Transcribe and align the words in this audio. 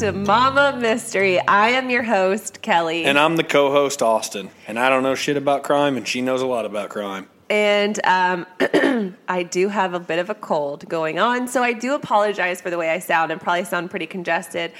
to 0.00 0.12
Mama 0.12 0.76
Mystery. 0.78 1.40
I 1.40 1.70
am 1.70 1.88
your 1.88 2.02
host, 2.02 2.60
Kelly. 2.60 3.06
And 3.06 3.18
I'm 3.18 3.36
the 3.36 3.44
co-host 3.44 4.02
Austin, 4.02 4.50
and 4.66 4.78
I 4.78 4.90
don't 4.90 5.02
know 5.02 5.14
shit 5.14 5.38
about 5.38 5.62
crime, 5.62 5.96
and 5.96 6.06
she 6.06 6.20
knows 6.20 6.42
a 6.42 6.46
lot 6.46 6.66
about 6.66 6.90
crime. 6.90 7.26
And 7.48 7.98
um, 8.04 8.44
I 9.28 9.42
do 9.42 9.68
have 9.70 9.94
a 9.94 10.00
bit 10.00 10.18
of 10.18 10.28
a 10.28 10.34
cold 10.34 10.86
going 10.86 11.18
on, 11.18 11.48
so 11.48 11.62
I 11.62 11.72
do 11.72 11.94
apologize 11.94 12.60
for 12.60 12.68
the 12.68 12.76
way 12.76 12.90
I 12.90 12.98
sound 12.98 13.32
and 13.32 13.40
probably 13.40 13.64
sound 13.64 13.88
pretty 13.88 14.06
congested. 14.06 14.72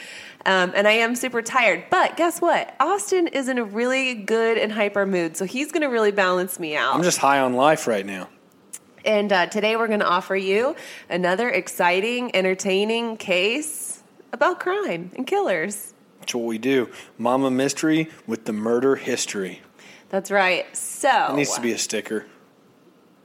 Um, 0.44 0.72
and 0.76 0.86
I 0.86 0.92
am 0.92 1.16
super 1.16 1.40
tired. 1.40 1.84
But 1.88 2.18
guess 2.18 2.42
what? 2.42 2.74
Austin 2.78 3.26
is 3.28 3.48
in 3.48 3.56
a 3.56 3.64
really 3.64 4.12
good 4.12 4.58
and 4.58 4.70
hyper 4.70 5.06
mood, 5.06 5.38
so 5.38 5.46
he's 5.46 5.72
going 5.72 5.80
to 5.80 5.88
really 5.88 6.12
balance 6.12 6.60
me 6.60 6.76
out. 6.76 6.94
I'm 6.94 7.02
just 7.02 7.18
high 7.18 7.40
on 7.40 7.54
life 7.54 7.86
right 7.86 8.04
now. 8.04 8.28
And 9.02 9.32
uh, 9.32 9.46
today 9.46 9.76
we're 9.76 9.88
going 9.88 10.00
to 10.00 10.06
offer 10.06 10.36
you 10.36 10.76
another 11.08 11.48
exciting, 11.48 12.36
entertaining 12.36 13.16
case 13.16 13.95
about 14.32 14.60
crime 14.60 15.10
and 15.16 15.26
killers. 15.26 15.94
That's 16.20 16.34
what 16.34 16.44
we 16.44 16.58
do. 16.58 16.90
Mama 17.18 17.50
Mystery 17.50 18.08
with 18.26 18.44
the 18.44 18.52
murder 18.52 18.96
history. 18.96 19.62
That's 20.08 20.30
right. 20.30 20.74
So 20.76 21.28
It 21.30 21.36
needs 21.36 21.54
to 21.54 21.60
be 21.60 21.72
a 21.72 21.78
sticker. 21.78 22.26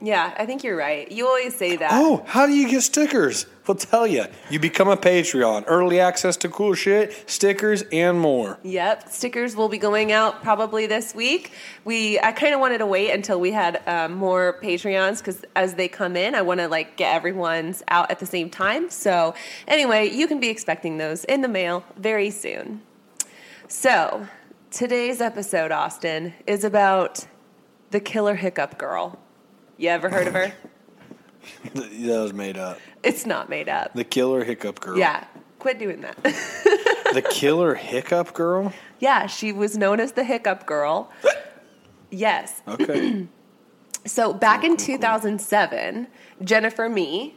Yeah, 0.04 0.34
I 0.36 0.46
think 0.46 0.64
you're 0.64 0.76
right. 0.76 1.10
You 1.12 1.28
always 1.28 1.54
say 1.54 1.76
that. 1.76 1.90
Oh, 1.92 2.24
how 2.26 2.46
do 2.46 2.52
you 2.52 2.68
get 2.68 2.82
stickers? 2.82 3.46
We'll 3.68 3.76
tell 3.76 4.04
you. 4.04 4.24
You 4.50 4.58
become 4.58 4.88
a 4.88 4.96
Patreon. 4.96 5.62
Early 5.68 6.00
access 6.00 6.36
to 6.38 6.48
cool 6.48 6.74
shit, 6.74 7.30
stickers, 7.30 7.84
and 7.92 8.18
more. 8.18 8.58
Yep, 8.64 9.10
stickers 9.10 9.54
will 9.54 9.68
be 9.68 9.78
going 9.78 10.10
out 10.10 10.42
probably 10.42 10.88
this 10.88 11.14
week. 11.14 11.52
We 11.84 12.18
I 12.18 12.32
kind 12.32 12.52
of 12.52 12.58
wanted 12.58 12.78
to 12.78 12.86
wait 12.86 13.12
until 13.12 13.38
we 13.38 13.52
had 13.52 13.80
um, 13.86 14.14
more 14.14 14.58
Patreons 14.60 15.18
because 15.18 15.44
as 15.54 15.74
they 15.74 15.86
come 15.86 16.16
in, 16.16 16.34
I 16.34 16.42
want 16.42 16.58
to 16.58 16.66
like 16.66 16.96
get 16.96 17.14
everyone's 17.14 17.84
out 17.86 18.10
at 18.10 18.18
the 18.18 18.26
same 18.26 18.50
time. 18.50 18.90
So 18.90 19.36
anyway, 19.68 20.10
you 20.10 20.26
can 20.26 20.40
be 20.40 20.48
expecting 20.48 20.98
those 20.98 21.24
in 21.26 21.42
the 21.42 21.48
mail 21.48 21.84
very 21.96 22.30
soon. 22.30 22.82
So 23.68 24.26
today's 24.72 25.20
episode, 25.20 25.70
Austin, 25.70 26.34
is 26.48 26.64
about 26.64 27.24
the 27.92 28.00
killer 28.00 28.34
hiccup 28.34 28.78
girl. 28.78 29.20
You 29.78 29.88
ever 29.88 30.08
heard 30.08 30.26
of 30.28 30.34
her? 30.34 30.52
that 31.74 32.20
was 32.22 32.32
made 32.32 32.56
up. 32.56 32.78
It's 33.02 33.26
not 33.26 33.48
made 33.48 33.68
up. 33.68 33.94
The 33.94 34.04
killer 34.04 34.44
hiccup 34.44 34.80
girl. 34.80 34.98
Yeah, 34.98 35.24
quit 35.58 35.78
doing 35.78 36.00
that. 36.02 36.22
The 36.22 37.22
killer 37.30 37.74
hiccup 37.74 38.32
girl? 38.34 38.72
yeah, 39.00 39.26
she 39.26 39.52
was 39.52 39.76
known 39.76 39.98
as 40.00 40.12
the 40.12 40.24
hiccup 40.24 40.66
girl. 40.66 41.10
Yes. 42.14 42.60
Okay. 42.68 43.26
So 44.04 44.32
back 44.34 44.64
in 44.64 44.76
2007, 44.76 46.08
Jennifer 46.42 46.88
Mee, 46.88 47.36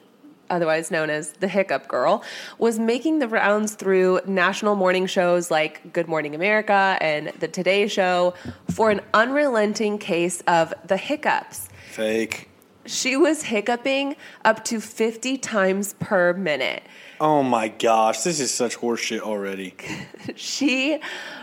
otherwise 0.49 0.89
known 0.89 1.11
as 1.11 1.33
the 1.33 1.47
Hiccup 1.47 1.87
Girl, 1.87 2.23
was 2.57 2.79
making 2.79 3.19
the 3.19 3.27
rounds 3.27 3.75
through 3.75 4.21
national 4.25 4.75
morning 4.75 5.05
shows 5.05 5.51
like 5.51 5.93
Good 5.93 6.07
Morning 6.07 6.33
America 6.33 6.97
and 7.01 7.27
The 7.39 7.47
Today 7.47 7.87
Show 7.87 8.33
for 8.71 8.89
an 8.89 9.01
unrelenting 9.13 9.99
case 9.99 10.41
of 10.47 10.73
the 10.87 10.97
hiccups. 10.97 11.69
Fake. 11.95 12.49
She 12.85 13.15
was 13.15 13.43
hiccuping 13.43 14.17
up 14.43 14.65
to 14.65 14.81
50 14.81 15.37
times 15.37 15.93
per 15.93 16.33
minute. 16.33 16.83
Oh 17.21 17.41
my 17.41 17.69
gosh, 17.69 18.21
this 18.21 18.41
is 18.41 18.53
such 18.53 18.77
horseshit 18.77 19.21
already. 19.21 19.73
She 20.35 20.99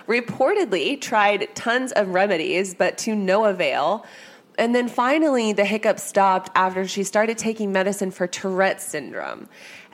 reportedly 0.07 1.01
tried 1.01 1.49
tons 1.55 1.93
of 1.93 2.09
remedies, 2.09 2.75
but 2.75 2.99
to 2.99 3.15
no 3.15 3.47
avail. 3.47 4.05
And 4.59 4.75
then 4.75 4.89
finally, 4.89 5.53
the 5.53 5.65
hiccups 5.65 6.03
stopped 6.03 6.51
after 6.55 6.87
she 6.87 7.05
started 7.05 7.39
taking 7.39 7.73
medicine 7.73 8.11
for 8.11 8.27
Tourette's 8.27 8.85
syndrome. 8.85 9.49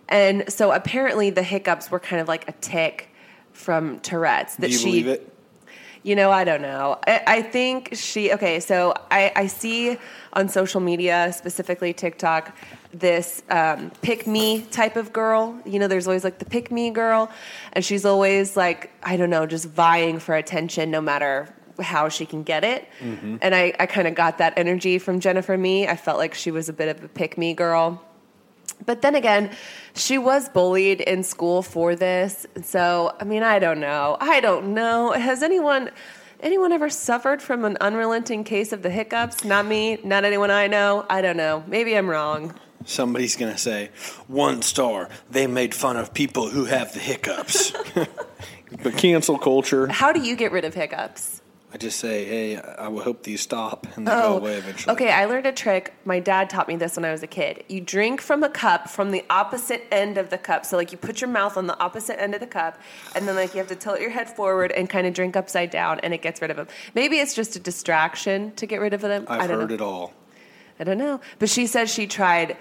And 0.08 0.50
so 0.50 0.72
apparently, 0.72 1.30
the 1.30 1.42
hiccups 1.42 1.90
were 1.90 2.00
kind 2.00 2.20
of 2.20 2.26
like 2.26 2.48
a 2.48 2.52
tick 2.52 3.10
from 3.52 4.00
Tourette's. 4.00 4.56
That 4.56 4.68
Do 4.68 4.72
you 4.72 4.78
she, 4.78 4.84
believe 4.86 5.06
it? 5.06 5.37
You 6.02 6.16
know, 6.16 6.30
I 6.30 6.44
don't 6.44 6.62
know. 6.62 6.98
I, 7.06 7.22
I 7.26 7.42
think 7.42 7.90
she, 7.94 8.32
okay, 8.32 8.60
so 8.60 8.94
I, 9.10 9.32
I 9.34 9.46
see 9.46 9.98
on 10.32 10.48
social 10.48 10.80
media, 10.80 11.32
specifically 11.32 11.92
TikTok, 11.92 12.56
this 12.92 13.42
um, 13.50 13.90
pick 14.02 14.26
me 14.26 14.62
type 14.62 14.96
of 14.96 15.12
girl. 15.12 15.58
You 15.66 15.78
know, 15.78 15.88
there's 15.88 16.06
always 16.06 16.24
like 16.24 16.38
the 16.38 16.44
pick 16.44 16.70
me 16.70 16.90
girl, 16.90 17.30
and 17.72 17.84
she's 17.84 18.04
always 18.04 18.56
like, 18.56 18.90
I 19.02 19.16
don't 19.16 19.30
know, 19.30 19.46
just 19.46 19.68
vying 19.68 20.18
for 20.18 20.34
attention 20.34 20.90
no 20.90 21.00
matter 21.00 21.54
how 21.80 22.08
she 22.08 22.26
can 22.26 22.42
get 22.42 22.64
it. 22.64 22.88
And 23.42 23.54
I, 23.54 23.74
I 23.78 23.86
kind 23.86 24.08
of 24.08 24.14
got 24.14 24.38
that 24.38 24.54
energy 24.56 24.98
from 24.98 25.20
Jennifer 25.20 25.56
Mee. 25.56 25.86
I 25.86 25.96
felt 25.96 26.18
like 26.18 26.34
she 26.34 26.50
was 26.50 26.68
a 26.68 26.72
bit 26.72 26.88
of 26.88 27.04
a 27.04 27.08
pick 27.08 27.38
me 27.38 27.54
girl. 27.54 28.02
But 28.84 29.02
then 29.02 29.14
again, 29.14 29.50
she 29.94 30.18
was 30.18 30.48
bullied 30.48 31.00
in 31.00 31.22
school 31.22 31.62
for 31.62 31.96
this. 31.96 32.46
So, 32.62 33.14
I 33.20 33.24
mean, 33.24 33.42
I 33.42 33.58
don't 33.58 33.80
know. 33.80 34.16
I 34.20 34.40
don't 34.40 34.74
know. 34.74 35.12
Has 35.12 35.42
anyone 35.42 35.90
anyone 36.40 36.72
ever 36.72 36.88
suffered 36.88 37.42
from 37.42 37.64
an 37.64 37.76
unrelenting 37.80 38.44
case 38.44 38.72
of 38.72 38.82
the 38.82 38.90
hiccups? 38.90 39.44
Not 39.44 39.66
me, 39.66 39.98
not 40.04 40.24
anyone 40.24 40.50
I 40.50 40.68
know. 40.68 41.04
I 41.10 41.20
don't 41.20 41.36
know. 41.36 41.64
Maybe 41.66 41.96
I'm 41.96 42.08
wrong. 42.08 42.54
Somebody's 42.84 43.36
going 43.36 43.52
to 43.52 43.58
say, 43.58 43.90
one 44.28 44.62
star, 44.62 45.10
they 45.30 45.46
made 45.46 45.74
fun 45.74 45.96
of 45.96 46.14
people 46.14 46.48
who 46.48 46.64
have 46.64 46.94
the 46.94 47.00
hiccups. 47.00 47.72
but 48.82 48.96
cancel 48.96 49.36
culture, 49.36 49.88
How 49.88 50.12
do 50.12 50.20
you 50.20 50.36
get 50.36 50.52
rid 50.52 50.64
of 50.64 50.74
hiccups? 50.74 51.37
I 51.70 51.76
just 51.76 51.98
say, 51.98 52.24
hey, 52.24 52.56
I 52.56 52.88
will 52.88 53.02
hope 53.02 53.24
these 53.24 53.42
stop 53.42 53.86
and 53.94 54.06
they 54.06 54.10
go 54.10 54.34
oh, 54.34 54.36
away 54.38 54.54
eventually. 54.54 54.90
Oh, 54.90 54.94
okay. 54.94 55.10
I 55.10 55.26
learned 55.26 55.44
a 55.44 55.52
trick. 55.52 55.94
My 56.06 56.18
dad 56.18 56.48
taught 56.48 56.66
me 56.66 56.76
this 56.76 56.96
when 56.96 57.04
I 57.04 57.12
was 57.12 57.22
a 57.22 57.26
kid. 57.26 57.62
You 57.68 57.82
drink 57.82 58.22
from 58.22 58.42
a 58.42 58.48
cup 58.48 58.88
from 58.88 59.10
the 59.10 59.22
opposite 59.28 59.86
end 59.92 60.16
of 60.16 60.30
the 60.30 60.38
cup. 60.38 60.64
So, 60.64 60.78
like, 60.78 60.92
you 60.92 60.98
put 60.98 61.20
your 61.20 61.28
mouth 61.28 61.58
on 61.58 61.66
the 61.66 61.78
opposite 61.78 62.18
end 62.18 62.32
of 62.32 62.40
the 62.40 62.46
cup, 62.46 62.80
and 63.14 63.28
then, 63.28 63.36
like, 63.36 63.52
you 63.52 63.58
have 63.58 63.68
to 63.68 63.76
tilt 63.76 64.00
your 64.00 64.08
head 64.08 64.30
forward 64.34 64.72
and 64.72 64.88
kind 64.88 65.06
of 65.06 65.12
drink 65.12 65.36
upside 65.36 65.70
down, 65.70 66.00
and 66.00 66.14
it 66.14 66.22
gets 66.22 66.40
rid 66.40 66.50
of 66.50 66.56
them. 66.56 66.68
Maybe 66.94 67.18
it's 67.18 67.34
just 67.34 67.54
a 67.54 67.60
distraction 67.60 68.52
to 68.52 68.64
get 68.64 68.80
rid 68.80 68.94
of 68.94 69.02
them. 69.02 69.26
I've 69.28 69.42
I 69.42 69.46
don't 69.46 69.60
heard 69.60 69.68
know. 69.68 69.74
it 69.74 69.80
all. 69.82 70.14
I 70.80 70.84
don't 70.84 70.98
know. 70.98 71.20
But 71.38 71.50
she 71.50 71.66
says 71.66 71.92
she 71.92 72.06
tried 72.06 72.56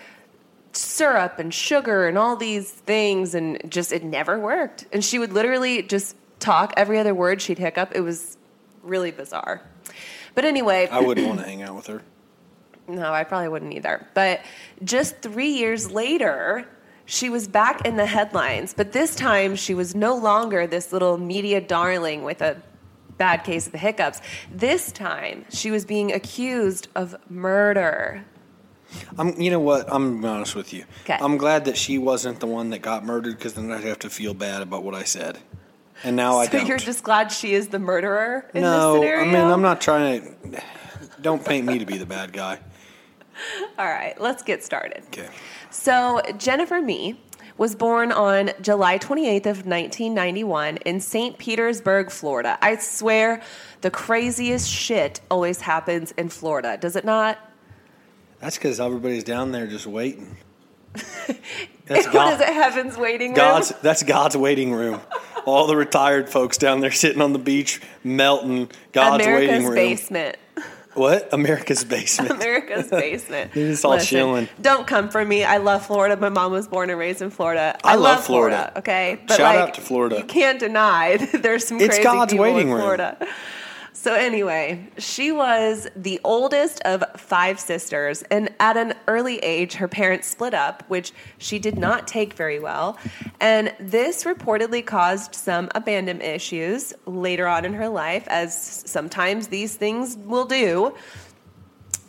syrup 0.74 1.40
and 1.40 1.54
sugar 1.54 2.08
and 2.08 2.18
all 2.18 2.36
these 2.36 2.70
things, 2.70 3.36
and 3.36 3.72
just 3.72 3.94
it 3.94 4.04
never 4.04 4.38
worked. 4.38 4.86
And 4.92 5.02
she 5.04 5.18
would 5.18 5.32
literally 5.32 5.82
just 5.82 6.18
talk 6.40 6.74
every 6.76 7.00
other 7.00 7.16
word 7.16 7.42
she'd 7.42 7.58
hiccup. 7.58 7.94
It 7.96 8.02
was 8.02 8.38
really 8.88 9.12
bizarre. 9.12 9.62
But 10.36 10.46
anyway, 10.46 10.88
I 10.92 11.02
wouldn't 11.02 11.28
want 11.28 11.40
to 11.40 11.46
hang 11.46 11.62
out 11.64 11.76
with 11.76 11.88
her. 11.88 12.02
no, 12.88 13.12
I 13.12 13.24
probably 13.24 13.50
wouldn't 13.50 13.74
either. 13.74 14.06
But 14.14 14.42
just 14.84 15.22
three 15.22 15.50
years 15.50 15.92
later, 15.92 16.68
she 17.06 17.30
was 17.30 17.48
back 17.48 17.86
in 17.86 17.98
the 17.98 18.06
headlines. 18.06 18.74
But 18.74 18.92
this 18.92 19.16
time, 19.16 19.56
she 19.56 19.74
was 19.74 19.96
no 19.96 20.16
longer 20.16 20.68
this 20.68 20.92
little 20.94 21.18
media 21.18 21.60
darling 21.62 22.24
with 22.24 22.42
a 22.42 22.62
bad 23.18 23.44
case 23.44 23.66
of 23.66 23.72
the 23.72 23.78
hiccups. 23.80 24.22
This 24.52 24.92
time, 24.92 25.46
she 25.50 25.72
was 25.72 25.86
being 25.86 26.12
accused 26.14 26.88
of 26.96 27.16
murder. 27.30 28.24
I'm, 29.18 29.40
you 29.40 29.50
know 29.52 29.60
what? 29.60 29.86
I'm 29.92 30.24
honest 30.24 30.56
with 30.56 30.72
you. 30.74 30.86
I'm 31.10 31.38
glad 31.38 31.66
that 31.66 31.78
she 31.78 31.98
wasn't 31.98 32.40
the 32.40 32.48
one 32.48 32.70
that 32.70 32.80
got 32.80 33.04
murdered 33.04 33.38
because 33.38 33.54
then 33.56 33.72
I'd 33.72 33.84
have 33.84 34.00
to 34.00 34.10
feel 34.10 34.34
bad 34.34 34.62
about 34.62 34.84
what 34.84 34.94
I 34.96 35.04
said. 35.04 35.40
And 36.04 36.16
now 36.16 36.38
I 36.38 36.46
so 36.46 36.54
don't. 36.54 36.68
you're 36.68 36.78
just 36.78 37.04
glad 37.04 37.32
she 37.32 37.54
is 37.54 37.70
the 37.70 37.80
murderer 37.80 38.50
in 38.54 38.62
no, 38.62 38.94
this 38.94 39.02
scenario? 39.02 39.22
I 39.22 39.26
mean 39.26 39.52
I'm 39.52 39.62
not 39.62 39.82
trying 39.82 40.22
to. 40.22 40.64
Don't 41.22 41.44
paint 41.44 41.66
me 41.66 41.80
to 41.80 41.86
be 41.86 41.98
the 41.98 42.06
bad 42.06 42.32
guy. 42.32 42.60
All 43.78 43.88
right, 43.88 44.20
let's 44.20 44.44
get 44.44 44.64
started. 44.64 45.04
Okay. 45.08 45.30
So, 45.70 46.22
Jennifer 46.38 46.82
Mee 46.82 47.20
was 47.58 47.76
born 47.76 48.12
on 48.12 48.52
July 48.62 48.98
28th 48.98 49.46
of 49.48 49.66
1991 49.66 50.78
in 50.78 51.00
St. 51.00 51.38
Petersburg, 51.38 52.12
Florida. 52.12 52.58
I 52.62 52.76
swear 52.78 53.42
the 53.82 53.92
craziest 53.92 54.70
shit 54.70 55.22
always 55.32 55.62
happens 55.62 56.12
in 56.14 56.30
Florida, 56.30 56.78
does 56.80 56.96
it 56.96 57.04
not? 57.06 57.40
That's 58.40 58.58
because 58.58 58.80
everybody's 58.80 59.24
down 59.24 59.52
there 59.52 59.66
just 59.66 59.88
waiting. 59.88 60.38
That's 61.86 62.06
what 62.08 62.14
God- 62.14 62.34
is 62.34 62.42
it? 62.42 62.48
Heaven's 62.48 62.98
waiting 62.98 63.30
room. 63.30 63.36
God's 63.36 63.70
that's 63.82 64.04
God's 64.04 64.38
waiting 64.38 64.74
room. 64.74 65.02
All 65.46 65.68
the 65.68 65.76
retired 65.78 66.30
folks 66.30 66.58
down 66.58 66.82
there 66.82 66.92
sitting 66.92 67.22
on 67.22 67.34
the 67.34 67.40
beach 67.40 67.82
melting. 68.04 68.70
God's 68.92 69.24
America's 69.24 69.50
waiting 69.50 69.66
room. 69.66 69.76
basement. 69.76 70.38
What? 70.98 71.32
America's 71.32 71.84
basement. 71.86 72.32
America's 72.32 72.90
basement. 72.90 73.52
They're 73.54 73.70
just 73.70 73.86
all 73.86 74.00
chilling. 74.00 74.50
Don't 74.60 74.88
come 74.88 75.10
for 75.10 75.24
me. 75.24 75.44
I 75.44 75.58
love 75.58 75.86
Florida. 75.86 76.18
My 76.18 76.30
mom 76.30 76.52
was 76.52 76.68
born 76.68 76.90
and 76.90 76.98
raised 76.98 77.22
in 77.22 77.30
Florida. 77.30 77.78
I 77.84 77.96
love 77.96 78.24
Florida. 78.26 78.74
Okay, 78.78 79.20
Shout 79.30 79.56
out 79.56 79.76
to 79.76 79.82
Florida. 79.82 80.18
You 80.18 80.24
can't 80.24 80.60
deny 80.60 81.18
that 81.32 81.44
there's 81.44 81.68
some 81.68 81.78
It's 81.78 81.90
crazy 81.90 82.04
God's 82.04 82.34
people 82.34 82.46
waiting 82.46 82.70
in 82.70 82.74
room. 82.74 83.16
So 84.00 84.14
anyway, 84.14 84.88
she 85.00 85.32
was 85.32 85.88
the 85.96 86.22
oldest 86.24 86.82
of 86.82 87.04
five 87.20 87.60
sisters, 87.60 88.22
and 88.30 88.54
at 88.60 88.78
an 88.78 88.94
early 89.08 89.40
age, 89.40 89.74
her 89.74 89.88
parents 89.88 90.28
split 90.28 90.54
up, 90.54 90.84
which 90.88 91.14
she 91.40 91.58
did 91.58 91.80
not 91.80 92.08
take 92.08 92.34
very 92.34 92.60
well. 92.60 93.00
And 93.40 93.74
this 93.80 94.24
reportedly 94.24 94.86
caused 94.86 95.34
some 95.34 95.70
abandonment 95.74 96.24
issues 96.24 96.94
later 97.08 97.48
on 97.48 97.66
in 97.66 97.74
her 97.74 97.90
life, 97.90 98.28
as 98.28 98.56
sometimes 98.86 99.48
these 99.48 99.76
things 99.76 100.16
will 100.16 100.46
do. 100.46 100.94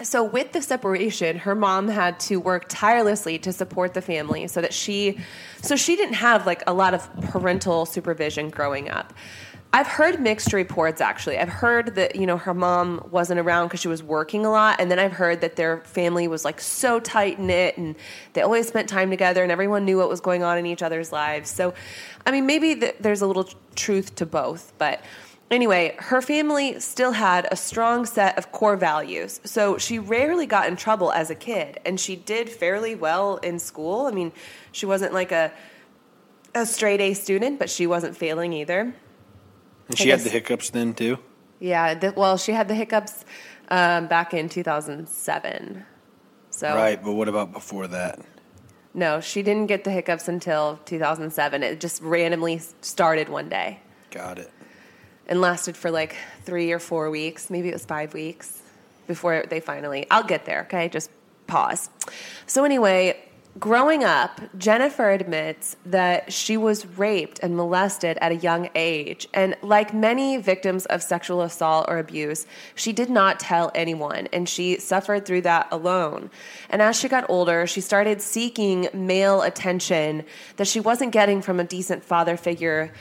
So, 0.02 0.22
with 0.22 0.52
the 0.52 0.60
separation, 0.60 1.38
her 1.38 1.54
mom 1.54 1.88
had 1.88 2.20
to 2.20 2.36
work 2.36 2.66
tirelessly 2.68 3.38
to 3.38 3.52
support 3.52 3.94
the 3.94 4.02
family 4.02 4.46
so 4.46 4.60
that 4.60 4.74
she, 4.74 5.18
so 5.62 5.74
she 5.74 5.96
didn't 5.96 6.14
have 6.16 6.44
like 6.44 6.62
a 6.66 6.74
lot 6.74 6.92
of 6.92 7.10
parental 7.30 7.86
supervision 7.86 8.50
growing 8.50 8.90
up. 8.90 9.14
I've 9.70 9.86
heard 9.86 10.18
mixed 10.18 10.54
reports 10.54 11.02
actually. 11.02 11.38
I've 11.38 11.50
heard 11.50 11.94
that, 11.96 12.16
you 12.16 12.26
know, 12.26 12.38
her 12.38 12.54
mom 12.54 13.06
wasn't 13.10 13.38
around 13.38 13.66
because 13.66 13.80
she 13.80 13.88
was 13.88 14.02
working 14.02 14.46
a 14.46 14.50
lot. 14.50 14.80
And 14.80 14.90
then 14.90 14.98
I've 14.98 15.12
heard 15.12 15.42
that 15.42 15.56
their 15.56 15.82
family 15.82 16.26
was 16.26 16.42
like 16.44 16.58
so 16.60 16.98
tight 16.98 17.38
knit 17.38 17.76
and 17.76 17.94
they 18.32 18.40
always 18.40 18.66
spent 18.66 18.88
time 18.88 19.10
together 19.10 19.42
and 19.42 19.52
everyone 19.52 19.84
knew 19.84 19.98
what 19.98 20.08
was 20.08 20.22
going 20.22 20.42
on 20.42 20.56
in 20.56 20.64
each 20.64 20.82
other's 20.82 21.12
lives. 21.12 21.50
So, 21.50 21.74
I 22.24 22.30
mean, 22.30 22.46
maybe 22.46 22.76
th- 22.76 22.96
there's 22.98 23.20
a 23.20 23.26
little 23.26 23.48
truth 23.74 24.14
to 24.16 24.26
both, 24.26 24.72
but 24.78 25.02
Anyway, 25.50 25.96
her 25.98 26.20
family 26.20 26.78
still 26.78 27.12
had 27.12 27.48
a 27.50 27.56
strong 27.56 28.04
set 28.04 28.36
of 28.36 28.52
core 28.52 28.76
values. 28.76 29.40
So 29.44 29.78
she 29.78 29.98
rarely 29.98 30.44
got 30.44 30.68
in 30.68 30.76
trouble 30.76 31.10
as 31.10 31.30
a 31.30 31.34
kid, 31.34 31.80
and 31.86 31.98
she 31.98 32.16
did 32.16 32.50
fairly 32.50 32.94
well 32.94 33.38
in 33.38 33.58
school. 33.58 34.04
I 34.04 34.10
mean, 34.10 34.32
she 34.72 34.84
wasn't 34.84 35.14
like 35.14 35.32
a 35.32 35.50
a 36.54 36.66
straight 36.66 37.00
A 37.00 37.14
student, 37.14 37.58
but 37.58 37.70
she 37.70 37.86
wasn't 37.86 38.14
failing 38.14 38.52
either. 38.52 38.94
And 39.88 39.98
she 39.98 40.08
had 40.10 40.20
the 40.20 40.30
hiccups 40.30 40.70
then 40.70 40.94
too. 40.94 41.18
Yeah, 41.60 41.94
the, 41.94 42.12
well, 42.16 42.36
she 42.36 42.52
had 42.52 42.68
the 42.68 42.74
hiccups 42.74 43.24
um, 43.68 44.06
back 44.06 44.32
in 44.34 44.48
2007. 44.48 45.84
So 46.50 46.74
Right, 46.74 47.02
but 47.02 47.12
what 47.12 47.28
about 47.28 47.52
before 47.52 47.86
that? 47.88 48.20
no, 48.94 49.20
she 49.20 49.42
didn't 49.42 49.66
get 49.66 49.84
the 49.84 49.90
hiccups 49.90 50.28
until 50.28 50.78
2007. 50.84 51.62
It 51.62 51.80
just 51.80 52.02
randomly 52.02 52.60
started 52.80 53.28
one 53.28 53.48
day. 53.48 53.80
Got 54.10 54.38
it. 54.38 54.50
and 55.26 55.40
lasted 55.40 55.76
for 55.76 55.90
like 55.90 56.16
three 56.44 56.72
or 56.72 56.78
four 56.78 57.10
weeks. 57.10 57.50
Maybe 57.50 57.68
it 57.68 57.74
was 57.74 57.84
five 57.84 58.14
weeks 58.14 58.60
before 59.06 59.44
they 59.48 59.60
finally. 59.60 60.06
I'll 60.10 60.22
get 60.24 60.46
there, 60.46 60.62
okay? 60.62 60.88
Just 60.88 61.10
pause. 61.46 61.90
So, 62.46 62.64
anyway, 62.64 63.16
growing 63.58 64.04
up, 64.04 64.40
Jennifer 64.56 65.10
admits 65.10 65.76
that 65.86 66.32
she 66.32 66.56
was 66.56 66.86
raped 66.98 67.40
and 67.42 67.56
molested 67.56 68.18
at 68.20 68.32
a 68.32 68.36
young 68.36 68.68
age. 68.74 69.26
And 69.34 69.56
like 69.62 69.94
many 69.94 70.36
victims 70.36 70.86
of 70.86 71.02
sexual 71.02 71.42
assault 71.42 71.86
or 71.88 71.98
abuse, 71.98 72.46
she 72.74 72.92
did 72.92 73.10
not 73.10 73.40
tell 73.40 73.70
anyone 73.74 74.28
and 74.32 74.48
she 74.48 74.78
suffered 74.78 75.26
through 75.26 75.42
that 75.42 75.68
alone. 75.70 76.30
And 76.70 76.82
as 76.82 76.98
she 76.98 77.08
got 77.08 77.28
older, 77.28 77.66
she 77.66 77.80
started 77.80 78.20
seeking 78.20 78.88
male 78.92 79.42
attention 79.42 80.24
that 80.56 80.68
she 80.68 80.80
wasn't 80.80 81.12
getting 81.12 81.42
from 81.42 81.58
a 81.60 81.64
decent 81.64 82.04
father 82.04 82.36
figure 82.36 82.92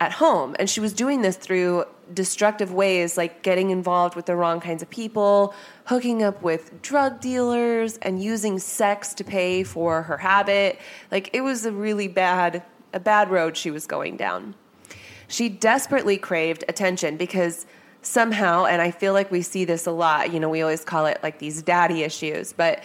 at 0.00 0.12
home. 0.12 0.54
And 0.58 0.68
she 0.70 0.80
was 0.80 0.92
doing 0.92 1.22
this 1.22 1.36
through 1.36 1.84
destructive 2.14 2.72
ways 2.72 3.16
like 3.16 3.42
getting 3.42 3.70
involved 3.70 4.14
with 4.14 4.26
the 4.26 4.36
wrong 4.36 4.60
kinds 4.60 4.82
of 4.82 4.88
people, 4.90 5.54
hooking 5.84 6.22
up 6.22 6.42
with 6.42 6.80
drug 6.82 7.20
dealers, 7.20 7.98
and 7.98 8.22
using 8.22 8.58
sex 8.58 9.14
to 9.14 9.24
pay 9.24 9.64
for 9.64 10.02
her 10.02 10.18
habit. 10.18 10.78
Like 11.10 11.30
it 11.32 11.42
was 11.42 11.66
a 11.66 11.72
really 11.72 12.08
bad 12.08 12.62
a 12.94 13.00
bad 13.00 13.30
road 13.30 13.56
she 13.56 13.70
was 13.70 13.86
going 13.86 14.16
down. 14.16 14.54
She 15.26 15.50
desperately 15.50 16.16
craved 16.16 16.64
attention 16.68 17.18
because 17.18 17.66
somehow, 18.00 18.64
and 18.64 18.80
I 18.80 18.90
feel 18.90 19.12
like 19.12 19.30
we 19.30 19.42
see 19.42 19.66
this 19.66 19.86
a 19.86 19.90
lot, 19.90 20.32
you 20.32 20.40
know, 20.40 20.48
we 20.48 20.62
always 20.62 20.84
call 20.84 21.04
it 21.04 21.18
like 21.22 21.38
these 21.38 21.62
daddy 21.62 22.02
issues, 22.02 22.54
but 22.54 22.82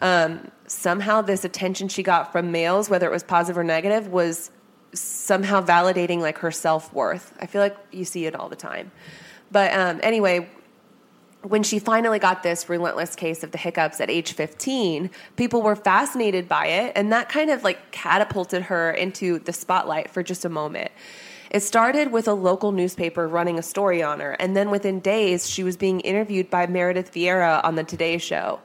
um, 0.00 0.50
somehow 0.66 1.22
this 1.22 1.44
attention 1.44 1.88
she 1.88 2.02
got 2.02 2.32
from 2.32 2.52
males, 2.52 2.90
whether 2.90 3.06
it 3.06 3.12
was 3.12 3.22
positive 3.22 3.56
or 3.56 3.64
negative, 3.64 4.08
was 4.08 4.50
somehow 5.00 5.62
validating 5.62 6.20
like 6.20 6.38
her 6.38 6.50
self 6.50 6.92
worth. 6.92 7.32
I 7.40 7.46
feel 7.46 7.60
like 7.60 7.76
you 7.90 8.04
see 8.04 8.26
it 8.26 8.34
all 8.34 8.48
the 8.48 8.56
time. 8.56 8.90
But 9.50 9.72
um, 9.72 10.00
anyway, 10.02 10.48
when 11.42 11.62
she 11.62 11.78
finally 11.78 12.18
got 12.18 12.42
this 12.42 12.68
relentless 12.68 13.14
case 13.14 13.44
of 13.44 13.52
the 13.52 13.58
hiccups 13.58 14.00
at 14.00 14.10
age 14.10 14.32
15, 14.32 15.10
people 15.36 15.62
were 15.62 15.76
fascinated 15.76 16.48
by 16.48 16.66
it, 16.66 16.92
and 16.96 17.12
that 17.12 17.28
kind 17.28 17.50
of 17.50 17.62
like 17.62 17.90
catapulted 17.92 18.62
her 18.62 18.90
into 18.90 19.38
the 19.40 19.52
spotlight 19.52 20.10
for 20.10 20.22
just 20.22 20.44
a 20.44 20.48
moment. 20.48 20.90
It 21.50 21.60
started 21.60 22.10
with 22.10 22.26
a 22.26 22.34
local 22.34 22.72
newspaper 22.72 23.28
running 23.28 23.58
a 23.58 23.62
story 23.62 24.02
on 24.02 24.18
her, 24.20 24.32
and 24.32 24.56
then 24.56 24.70
within 24.70 24.98
days, 25.00 25.48
she 25.48 25.62
was 25.62 25.76
being 25.76 26.00
interviewed 26.00 26.50
by 26.50 26.66
Meredith 26.66 27.12
Vieira 27.12 27.62
on 27.64 27.76
the 27.76 27.84
Today 27.84 28.18
Show. 28.18 28.58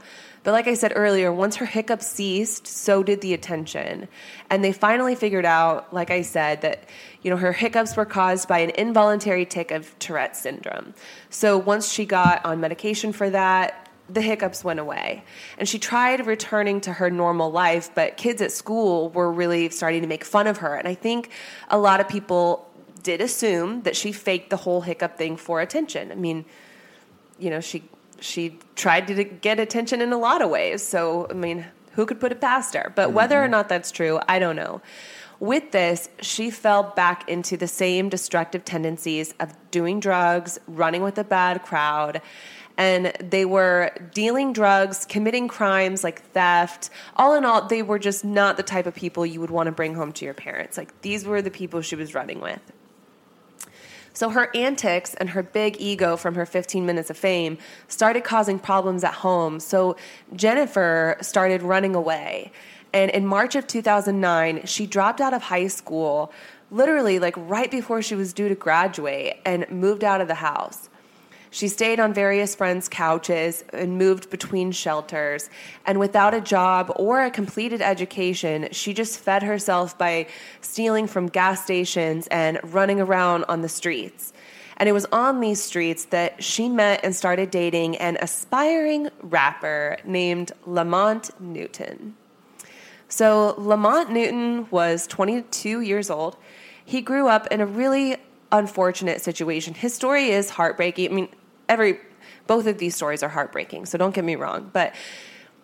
But 0.44 0.52
like 0.54 0.68
I 0.68 0.74
said 0.74 0.94
earlier, 0.96 1.32
once 1.32 1.58
her 1.58 1.66
hiccups 1.66 2.08
ceased, 2.08 2.66
so 2.66 3.04
did 3.04 3.22
the 3.22 3.34
attention. 3.34 4.08
And 4.50 4.64
they 4.64 4.72
finally 4.72 5.14
figured 5.14 5.46
out, 5.46 5.94
like 5.94 6.10
I 6.10 6.24
said, 6.24 6.62
that 6.62 6.90
you 7.22 7.30
know 7.30 7.38
her 7.38 7.54
hiccups 7.54 7.96
were 7.96 8.06
caused 8.06 8.48
by 8.48 8.60
an 8.60 8.72
involuntary 8.72 9.46
tic 9.46 9.70
of 9.72 9.98
Tourette 10.00 10.36
syndrome. 10.36 10.96
So 11.30 11.58
once 11.58 11.92
she 11.92 12.06
got 12.06 12.44
on 12.44 12.60
medication 12.60 13.14
for 13.14 13.30
that, 13.30 13.90
the 14.10 14.22
hiccups 14.22 14.64
went 14.64 14.80
away. 14.80 15.24
And 15.58 15.70
she 15.70 15.80
tried 15.80 16.26
returning 16.26 16.82
to 16.82 16.94
her 16.94 17.10
normal 17.10 17.52
life, 17.52 17.92
but 17.94 18.18
kids 18.18 18.42
at 18.42 18.52
school 18.52 19.10
were 19.10 19.32
really 19.32 19.70
starting 19.70 20.02
to 20.02 20.08
make 20.08 20.26
fun 20.26 20.48
of 20.48 20.58
her. 20.58 20.76
And 20.76 20.88
I 20.88 20.96
think 20.96 21.30
a 21.70 21.78
lot 21.78 22.00
of 22.00 22.08
people 22.08 22.68
did 23.04 23.22
assume 23.22 23.84
that 23.84 23.96
she 23.96 24.12
faked 24.12 24.50
the 24.50 24.58
whole 24.58 24.82
hiccup 24.82 25.18
thing 25.18 25.38
for 25.38 25.62
attention. 25.62 26.12
I 26.12 26.16
mean, 26.16 26.46
you 27.40 27.50
know, 27.50 27.60
she 27.60 27.84
she 28.21 28.59
tried 28.75 29.07
to 29.07 29.23
get 29.23 29.59
attention 29.59 30.01
in 30.01 30.13
a 30.13 30.18
lot 30.18 30.41
of 30.41 30.50
ways. 30.50 30.81
So, 30.81 31.27
I 31.29 31.33
mean, 31.33 31.65
who 31.94 32.06
could 32.06 32.19
put 32.19 32.31
it 32.31 32.39
past 32.39 32.73
her? 32.73 32.94
But 32.95 33.12
whether 33.12 33.39
or 33.39 33.44
mm-hmm. 33.44 33.51
not 33.51 33.69
that's 33.69 33.91
true, 33.91 34.19
I 34.27 34.39
don't 34.39 34.56
know. 34.56 34.81
With 35.40 35.71
this, 35.71 36.07
she 36.21 36.51
fell 36.51 36.83
back 36.95 37.28
into 37.28 37.57
the 37.57 37.68
same 37.68 38.09
destructive 38.09 38.63
tendencies 38.63 39.33
of 39.40 39.54
doing 39.71 39.99
drugs, 39.99 40.59
running 40.68 41.01
with 41.01 41.18
a 41.18 41.23
bad 41.23 41.63
crowd, 41.63 42.21
and 42.78 43.07
they 43.19 43.45
were 43.45 43.92
dealing 44.13 44.54
drugs, 44.54 45.06
committing 45.06 45.47
crimes 45.47 46.04
like 46.04 46.21
theft. 46.31 46.92
All 47.16 47.33
in 47.33 47.44
all, 47.44 47.68
they 47.68 47.81
were 47.81 47.99
just 47.99 48.23
not 48.23 48.56
the 48.56 48.63
type 48.63 48.85
of 48.85 48.94
people 48.94 49.25
you 49.25 49.42
would 49.42 49.49
want 49.49 49.66
to 49.66 49.71
bring 49.71 49.95
home 49.95 50.11
to 50.13 50.25
your 50.25 50.35
parents. 50.35 50.78
Like 50.78 51.01
these 51.01 51.25
were 51.25 51.42
the 51.42 51.51
people 51.51 51.81
she 51.81 51.95
was 51.95 52.13
running 52.13 52.40
with. 52.40 52.61
So 54.21 54.30
her 54.30 54.56
antics 54.56 55.16
and 55.16 55.31
her 55.31 55.42
big 55.42 55.78
ego 55.80 56.16
from 56.16 56.35
her 56.35 56.45
15 56.45 56.85
minutes 56.85 57.09
of 57.09 57.18
fame 57.18 57.57
started 57.87 58.23
causing 58.23 58.59
problems 58.59 59.04
at 59.04 59.16
home. 59.16 59.59
So 59.59 59.95
Jennifer 60.35 61.18
started 61.21 61.63
running 61.63 61.95
away. 61.95 62.51
And 62.94 63.09
in 63.09 63.25
March 63.25 63.56
of 63.56 63.66
2009, 63.66 64.68
she 64.68 64.85
dropped 64.85 65.21
out 65.21 65.33
of 65.33 65.42
high 65.42 65.66
school, 65.66 66.31
literally 66.69 67.18
like 67.18 67.33
right 67.35 67.71
before 67.71 68.04
she 68.04 68.13
was 68.13 68.31
due 68.31 68.47
to 68.47 68.54
graduate, 68.54 69.37
and 69.44 69.68
moved 69.71 70.04
out 70.04 70.21
of 70.21 70.28
the 70.28 70.35
house. 70.35 70.91
She 71.54 71.68
stayed 71.68 72.00
on 72.00 72.14
various 72.14 72.56
friends' 72.56 72.88
couches 72.88 73.66
and 73.74 73.98
moved 73.98 74.30
between 74.30 74.72
shelters. 74.72 75.50
And 75.86 76.00
without 76.00 76.34
a 76.34 76.40
job 76.40 76.94
or 76.96 77.22
a 77.22 77.30
completed 77.30 77.81
education, 77.81 78.70
she 78.72 78.94
just 78.94 79.20
fed 79.20 79.44
herself 79.44 79.98
by 79.98 80.28
stealing 80.62 81.08
from 81.08 81.28
gas 81.28 81.62
stations 81.62 82.28
and 82.28 82.58
running 82.64 83.02
around 83.02 83.44
on 83.50 83.62
the 83.62 83.70
streets. 83.70 84.31
And 84.78 84.88
it 84.88 84.94
was 84.94 85.06
on 85.12 85.42
these 85.42 85.62
streets 85.62 86.06
that 86.06 86.42
she 86.42 86.70
met 86.70 87.02
and 87.04 87.14
started 87.14 87.52
dating 87.52 87.98
an 87.98 88.18
aspiring 88.22 89.10
rapper 89.22 89.98
named 90.06 90.54
Lamont 90.66 91.30
Newton. 91.42 92.16
So, 93.10 93.56
Lamont 93.58 94.10
Newton 94.10 94.70
was 94.72 95.06
22 95.06 95.81
years 95.81 96.10
old. 96.10 96.38
He 96.86 97.02
grew 97.02 97.28
up 97.28 97.48
in 97.48 97.60
a 97.60 97.66
really 97.66 98.16
unfortunate 98.54 99.22
situation. 99.22 99.74
His 99.74 99.94
story 99.94 100.30
is 100.30 100.50
heartbreaking. 100.50 101.12
I 101.12 101.14
mean, 101.14 101.30
every 101.71 101.99
both 102.47 102.68
of 102.68 102.78
these 102.78 102.95
stories 102.95 103.23
are 103.23 103.30
heartbreaking, 103.30 103.85
so 103.85 103.97
don't 103.97 104.13
get 104.13 104.25
me 104.25 104.35
wrong, 104.35 104.69
but 104.73 104.94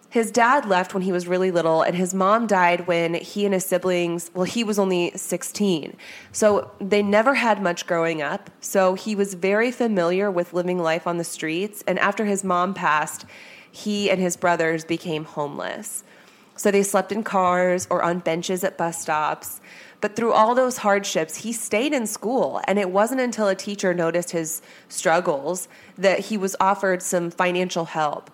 his 0.10 0.32
dad 0.32 0.66
left 0.66 0.94
when 0.94 1.04
he 1.04 1.12
was 1.12 1.28
really 1.28 1.52
little 1.52 1.82
and 1.82 1.94
his 1.94 2.14
mom 2.14 2.48
died 2.48 2.88
when 2.88 3.14
he 3.14 3.44
and 3.44 3.54
his 3.54 3.66
siblings, 3.66 4.32
well 4.34 4.46
he 4.46 4.64
was 4.64 4.80
only 4.80 5.12
16. 5.16 5.98
So 6.32 6.72
they 6.80 7.04
never 7.04 7.34
had 7.34 7.62
much 7.62 7.86
growing 7.86 8.22
up. 8.22 8.50
So 8.62 8.94
he 8.94 9.16
was 9.16 9.34
very 9.34 9.70
familiar 9.70 10.32
with 10.32 10.54
living 10.54 10.80
life 10.80 11.08
on 11.08 11.18
the 11.18 11.26
streets 11.26 11.84
and 11.88 12.00
after 12.00 12.24
his 12.24 12.42
mom 12.42 12.74
passed, 12.74 13.26
he 13.70 14.10
and 14.10 14.22
his 14.22 14.38
brothers 14.38 14.86
became 14.86 15.26
homeless. 15.26 16.06
So 16.56 16.72
they 16.72 16.84
slept 16.84 17.12
in 17.12 17.24
cars 17.24 17.86
or 17.90 18.02
on 18.02 18.20
benches 18.20 18.64
at 18.64 18.78
bus 18.78 19.02
stops. 19.02 19.60
But 20.00 20.16
through 20.16 20.34
all 20.34 20.54
those 20.54 20.78
hardships, 20.78 21.38
he 21.38 21.54
stayed 21.54 21.94
in 21.94 22.06
school. 22.06 22.62
And 22.68 22.78
it 22.78 22.92
wasn't 22.92 23.22
until 23.22 23.48
a 23.48 23.56
teacher 23.56 23.94
noticed 23.94 24.32
his 24.32 24.62
struggles 24.90 25.68
that 25.98 26.20
he 26.20 26.38
was 26.38 26.56
offered 26.60 27.02
some 27.02 27.32
financial 27.32 27.86
help. 27.86 28.30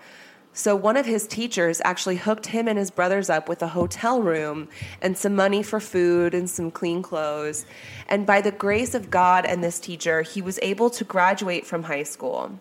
So 0.55 0.75
one 0.75 0.98
of 0.98 1.08
his 1.08 1.25
teachers 1.25 1.82
actually 1.84 2.17
hooked 2.17 2.48
him 2.48 2.67
and 2.67 2.77
his 2.77 2.91
brothers 2.91 3.27
up 3.27 3.50
with 3.50 3.63
a 3.63 3.70
hotel 3.70 4.22
room 4.22 4.70
and 5.01 5.17
some 5.17 5.36
money 5.36 5.63
for 5.63 5.79
food 5.79 6.36
and 6.36 6.48
some 6.48 6.70
clean 6.70 7.01
clothes. 7.01 7.65
And 8.08 8.27
by 8.27 8.41
the 8.41 8.51
grace 8.51 8.93
of 8.93 9.10
God 9.10 9.46
and 9.46 9.63
this 9.63 9.79
teacher, 9.79 10.22
he 10.22 10.43
was 10.43 10.60
able 10.62 10.91
to 10.91 11.03
graduate 11.03 11.65
from 11.65 11.84
high 11.84 12.03
school. 12.03 12.60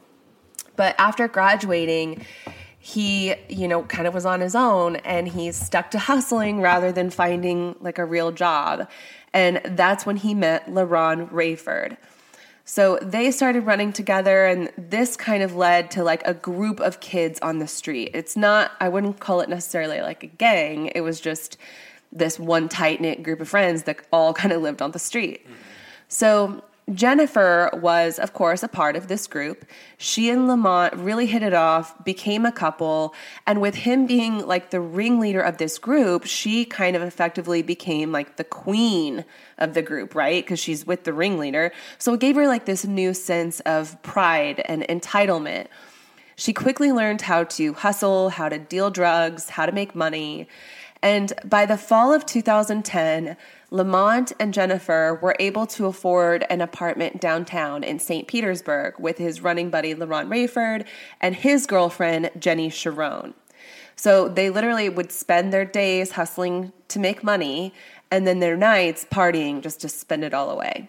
But 0.75 0.95
after 0.99 1.29
graduating, 1.29 2.25
he, 2.85 3.33
you 3.49 3.69
know, 3.69 3.85
kind 3.85 4.09
of 4.09 4.13
was 4.13 4.27
on 4.27 4.41
his 4.41 4.57
own 4.57 4.97
and 4.97 5.29
he 5.29 5.53
stuck 5.53 5.93
to 5.93 6.01
hustling 6.01 6.61
rather 6.61 6.91
than 6.91 7.11
finding 7.11 7.77
like 7.79 7.97
a 7.97 8.05
real 8.05 8.33
job. 8.33 8.91
And 9.33 9.61
that's 9.65 10.05
when 10.05 10.17
he 10.17 10.35
met 10.35 10.67
LaRon 10.67 11.31
Raiford. 11.31 11.97
So 12.65 12.99
they 13.01 13.31
started 13.31 13.67
running 13.67 13.93
together, 13.93 14.47
and 14.47 14.71
this 14.77 15.17
kind 15.17 15.43
of 15.43 15.55
led 15.55 15.93
to 15.93 16.03
like 16.03 16.23
a 16.27 16.35
group 16.35 16.81
of 16.81 16.99
kids 16.99 17.39
on 17.41 17.61
the 17.61 17.69
street. 17.69 18.11
It's 18.15 18.37
not, 18.37 18.73
I 18.81 18.89
wouldn't 18.89 19.21
call 19.21 19.41
it 19.41 19.49
necessarily 19.49 20.01
like 20.01 20.25
a 20.25 20.29
gang, 20.29 20.87
it 20.95 21.03
was 21.03 21.21
just 21.21 21.57
this 22.11 22.39
one 22.39 22.69
tight 22.69 23.01
knit 23.01 23.23
group 23.23 23.41
of 23.41 23.49
friends 23.49 23.85
that 23.85 24.01
all 24.13 24.35
kind 24.35 24.53
of 24.53 24.61
lived 24.61 24.83
on 24.83 24.91
the 24.91 24.99
street. 24.99 25.45
Mm-hmm. 25.45 25.55
So 26.09 26.65
Jennifer 26.93 27.71
was, 27.75 28.19
of 28.19 28.33
course, 28.33 28.63
a 28.63 28.69
part 28.69 28.97
of 28.97 29.07
this 29.07 29.29
group. 29.29 29.65
She 29.99 30.31
and 30.31 30.49
Lamont 30.49 30.95
really 30.95 31.27
hit 31.27 31.43
it 31.43 31.55
off, 31.55 32.05
became 32.05 32.45
a 32.45 32.51
couple, 32.51 33.15
and 33.47 33.61
with 33.61 33.77
him 33.77 34.07
being 34.07 34.47
like 34.47 34.71
the 34.71 34.81
ringleader 34.81 35.41
of 35.41 35.59
this 35.59 35.79
group, 35.79 36.25
she 36.25 36.65
kind 36.65 36.97
of 36.97 37.03
effectively 37.03 37.63
became 37.63 38.11
like 38.11 38.37
the 38.37 38.45
queen 38.45 39.25
of 39.59 39.75
the 39.75 39.83
group, 39.83 40.15
right? 40.17 40.45
Because 40.45 40.59
she's 40.59 40.85
with 40.85 41.05
the 41.05 41.13
ringleader. 41.13 41.73
So 41.99 42.15
it 42.15 42.21
gave 42.21 42.35
her 42.35 42.49
like 42.49 42.65
this 42.65 42.85
new 42.85 43.15
sense 43.15 43.61
of 43.61 44.01
pride 44.03 44.61
and 44.65 44.83
entitlement. 44.83 45.69
She 46.35 46.53
quickly 46.53 46.91
learned 46.91 47.21
how 47.23 47.45
to 47.45 47.75
hustle, 47.75 48.31
how 48.31 48.49
to 48.49 48.59
deal 48.59 48.91
drugs, 48.91 49.51
how 49.51 49.67
to 49.67 49.73
make 49.73 49.95
money. 49.95 50.49
And 51.03 51.33
by 51.45 51.67
the 51.67 51.77
fall 51.77 52.13
of 52.13 52.25
2010, 52.25 53.37
Lamont 53.71 54.33
and 54.39 54.55
Jennifer 54.55 55.19
were 55.21 55.35
able 55.41 55.67
to 55.67 55.87
afford 55.87 56.45
an 56.49 56.61
apartment 56.61 57.21
downtown 57.21 57.83
in 57.83 57.99
St. 57.99 58.29
Petersburg 58.29 58.95
with 58.99 59.19
his 59.19 59.41
running 59.41 59.69
buddy 59.69 59.95
LaRon 59.95 60.29
Raiford 60.29 60.87
and 61.21 61.35
his 61.35 61.67
girlfriend 61.67 62.31
Jenny 62.39 62.71
Sharon. 62.71 63.35
So 63.97 64.29
they 64.29 64.51
literally 64.51 64.89
would 64.89 65.11
spend 65.11 65.53
their 65.53 65.65
days 65.65 66.13
hustling 66.13 66.73
to 66.89 66.99
make 66.99 67.25
money 67.25 67.75
and 68.11 68.27
then 68.27 68.41
their 68.41 68.57
nights 68.57 69.07
partying 69.11 69.63
just 69.63 69.81
to 69.81 69.89
spend 69.89 70.23
it 70.23 70.35
all 70.35 70.51
away. 70.51 70.89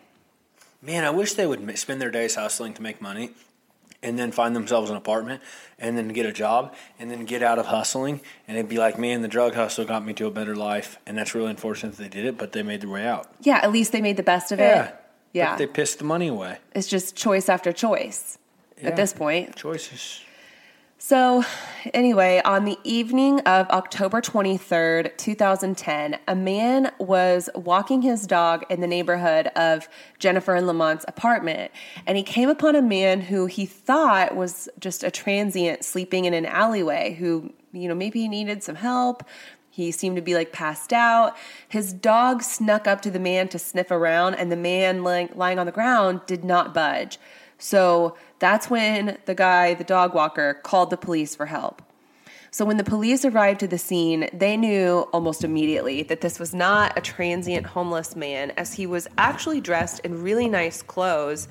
Man, 0.81 1.05
I 1.05 1.09
wish 1.09 1.33
they 1.33 1.47
would 1.47 1.77
spend 1.79 2.01
their 2.01 2.11
days 2.11 2.35
hustling 2.35 2.73
to 2.73 2.81
make 2.81 3.01
money 3.01 3.31
and 4.03 4.19
then 4.19 4.31
find 4.31 4.55
themselves 4.55 4.89
an 4.91 4.95
apartment 4.95 5.41
and 5.79 5.97
then 5.97 6.09
get 6.09 6.25
a 6.25 6.31
job 6.31 6.75
and 6.99 7.09
then 7.09 7.25
get 7.25 7.41
out 7.41 7.57
of 7.57 7.65
hustling 7.65 8.21
and 8.47 8.57
it'd 8.57 8.69
be 8.69 8.77
like 8.77 8.99
man 8.99 9.21
the 9.23 9.27
drug 9.27 9.55
hustle 9.55 9.85
got 9.85 10.05
me 10.05 10.13
to 10.13 10.27
a 10.27 10.31
better 10.31 10.55
life 10.55 10.99
and 11.07 11.17
that's 11.17 11.33
really 11.33 11.49
unfortunate 11.49 11.95
that 11.95 12.03
they 12.03 12.09
did 12.09 12.25
it 12.25 12.37
but 12.37 12.51
they 12.51 12.61
made 12.61 12.81
their 12.81 12.89
way 12.89 13.07
out 13.07 13.27
yeah 13.41 13.59
at 13.63 13.71
least 13.71 13.91
they 13.91 14.01
made 14.01 14.17
the 14.17 14.23
best 14.23 14.51
of 14.51 14.59
yeah. 14.59 14.65
it 14.65 14.75
yeah 14.75 14.91
Yeah. 15.33 15.51
but 15.53 15.57
they 15.57 15.67
pissed 15.67 15.97
the 15.99 16.05
money 16.05 16.27
away 16.27 16.59
it's 16.73 16.87
just 16.87 17.15
choice 17.15 17.49
after 17.49 17.71
choice 17.71 18.37
yeah. 18.81 18.89
at 18.89 18.95
this 18.95 19.13
point 19.13 19.55
choices 19.55 20.21
so, 21.05 21.43
anyway, 21.93 22.41
on 22.45 22.63
the 22.63 22.77
evening 22.85 23.41
of 23.41 23.69
October 23.71 24.21
23rd, 24.21 25.17
2010, 25.17 26.17
a 26.29 26.33
man 26.33 26.93
was 26.97 27.49
walking 27.55 28.01
his 28.01 28.25
dog 28.25 28.63
in 28.69 28.79
the 28.79 28.87
neighborhood 28.87 29.47
of 29.47 29.89
Jennifer 30.17 30.55
and 30.55 30.65
Lamont's 30.65 31.03
apartment, 31.05 31.73
and 32.07 32.15
he 32.15 32.23
came 32.23 32.47
upon 32.47 32.77
a 32.77 32.81
man 32.81 33.19
who 33.19 33.47
he 33.47 33.65
thought 33.65 34.33
was 34.33 34.69
just 34.79 35.03
a 35.03 35.11
transient 35.11 35.83
sleeping 35.83 36.23
in 36.23 36.33
an 36.33 36.45
alleyway 36.45 37.15
who, 37.15 37.51
you 37.73 37.89
know, 37.89 37.95
maybe 37.95 38.21
he 38.21 38.29
needed 38.29 38.63
some 38.63 38.75
help. 38.75 39.25
He 39.69 39.91
seemed 39.91 40.15
to 40.15 40.21
be 40.21 40.35
like 40.35 40.53
passed 40.53 40.93
out. 40.93 41.35
His 41.67 41.91
dog 41.91 42.43
snuck 42.43 42.87
up 42.87 43.01
to 43.01 43.11
the 43.11 43.19
man 43.19 43.49
to 43.49 43.59
sniff 43.59 43.91
around, 43.91 44.35
and 44.35 44.49
the 44.49 44.55
man 44.55 45.03
lying, 45.03 45.31
lying 45.35 45.59
on 45.59 45.65
the 45.65 45.73
ground 45.73 46.21
did 46.27 46.45
not 46.45 46.73
budge. 46.73 47.19
So 47.57 48.15
that's 48.43 48.69
when 48.69 49.17
the 49.25 49.33
guy, 49.33 49.73
the 49.73 49.85
dog 49.85 50.13
walker, 50.13 50.55
called 50.63 50.89
the 50.89 50.97
police 50.97 51.33
for 51.33 51.45
help. 51.45 51.81
So 52.51 52.65
when 52.65 52.77
the 52.77 52.83
police 52.83 53.23
arrived 53.23 53.61
to 53.61 53.67
the 53.67 53.77
scene, 53.77 54.29
they 54.33 54.57
knew 54.57 55.07
almost 55.13 55.43
immediately 55.45 56.03
that 56.03 56.21
this 56.21 56.39
was 56.39 56.53
not 56.53 56.97
a 56.97 57.01
transient 57.01 57.65
homeless 57.65 58.15
man, 58.15 58.51
as 58.57 58.73
he 58.73 58.85
was 58.85 59.07
actually 59.17 59.61
dressed 59.61 60.01
in 60.01 60.21
really 60.21 60.49
nice 60.49 60.81
clothes. 60.81 61.47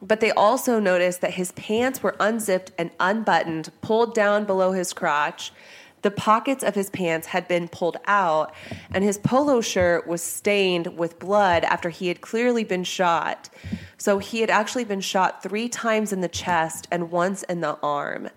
But 0.00 0.20
they 0.20 0.30
also 0.30 0.78
noticed 0.78 1.20
that 1.20 1.34
his 1.34 1.52
pants 1.52 2.02
were 2.02 2.14
unzipped 2.20 2.70
and 2.78 2.90
unbuttoned, 3.00 3.70
pulled 3.82 4.14
down 4.14 4.44
below 4.44 4.72
his 4.72 4.92
crotch. 4.92 5.52
The 6.02 6.10
pockets 6.10 6.64
of 6.64 6.74
his 6.74 6.90
pants 6.90 7.28
had 7.28 7.46
been 7.46 7.68
pulled 7.68 7.98
out, 8.06 8.54
and 8.92 9.04
his 9.04 9.18
polo 9.18 9.60
shirt 9.60 10.06
was 10.06 10.22
stained 10.22 10.98
with 10.98 11.18
blood 11.18 11.64
after 11.64 11.90
he 11.90 12.08
had 12.08 12.20
clearly 12.20 12.64
been 12.64 12.84
shot. 12.84 13.50
So 13.98 14.18
he 14.18 14.40
had 14.40 14.50
actually 14.50 14.84
been 14.84 15.02
shot 15.02 15.42
three 15.42 15.68
times 15.68 16.12
in 16.12 16.20
the 16.20 16.28
chest 16.28 16.88
and 16.90 17.10
once 17.10 17.42
in 17.44 17.60
the 17.60 17.78
arm. 17.82 18.30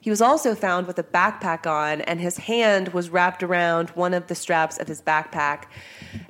He 0.00 0.10
was 0.10 0.20
also 0.20 0.54
found 0.54 0.86
with 0.86 0.98
a 0.98 1.02
backpack 1.02 1.66
on, 1.66 2.00
and 2.02 2.20
his 2.20 2.36
hand 2.36 2.88
was 2.88 3.08
wrapped 3.10 3.42
around 3.42 3.90
one 3.90 4.12
of 4.12 4.26
the 4.26 4.34
straps 4.34 4.76
of 4.78 4.88
his 4.88 5.00
backpack. 5.00 5.64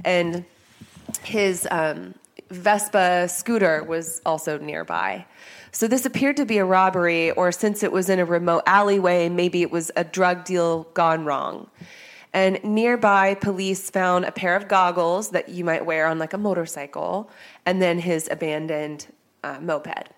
And 0.05 0.45
his 1.25 1.67
um, 1.71 2.15
Vespa 2.51 3.29
scooter 3.29 3.83
was 3.83 4.21
also 4.25 4.59
nearby. 4.59 5.27
So 5.75 5.89
this 5.89 6.07
appeared 6.07 6.37
to 6.37 6.47
be 6.47 6.59
a 6.59 6.65
robbery, 6.65 7.33
or 7.33 7.51
since 7.51 7.83
it 7.83 7.91
was 7.91 8.09
in 8.09 8.21
a 8.21 8.25
remote 8.25 8.63
alleyway, 8.65 9.29
maybe 9.29 9.61
it 9.61 9.73
was 9.73 9.91
a 9.97 10.05
drug 10.05 10.45
deal 10.45 10.85
gone 10.95 11.25
wrong. 11.25 11.69
And 12.33 12.63
nearby, 12.63 13.35
police 13.35 13.91
found 13.91 14.25
a 14.25 14.31
pair 14.31 14.55
of 14.55 14.69
goggles 14.69 15.31
that 15.31 15.49
you 15.49 15.65
might 15.65 15.85
wear 15.85 16.07
on 16.07 16.21
like 16.21 16.33
a 16.33 16.39
motorcycle, 16.39 17.29
and 17.67 17.83
then 17.83 17.99
his 17.99 18.29
abandoned 18.31 19.09
uh, 19.43 19.59
moped. 19.61 20.11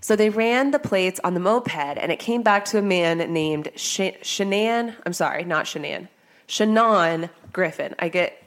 So 0.00 0.16
they 0.16 0.30
ran 0.30 0.70
the 0.70 0.78
plates 0.78 1.20
on 1.22 1.34
the 1.34 1.40
moped, 1.40 1.98
and 1.98 2.10
it 2.10 2.18
came 2.18 2.42
back 2.42 2.64
to 2.66 2.78
a 2.78 2.82
man 2.82 3.18
named 3.30 3.70
Sh- 3.76 4.16
Shanann. 4.22 4.94
I'm 5.04 5.12
sorry, 5.12 5.44
not 5.44 5.66
Shanann. 5.66 6.08
Shannon 6.46 7.28
Griffin. 7.52 7.94
I 7.98 8.08
get, 8.08 8.42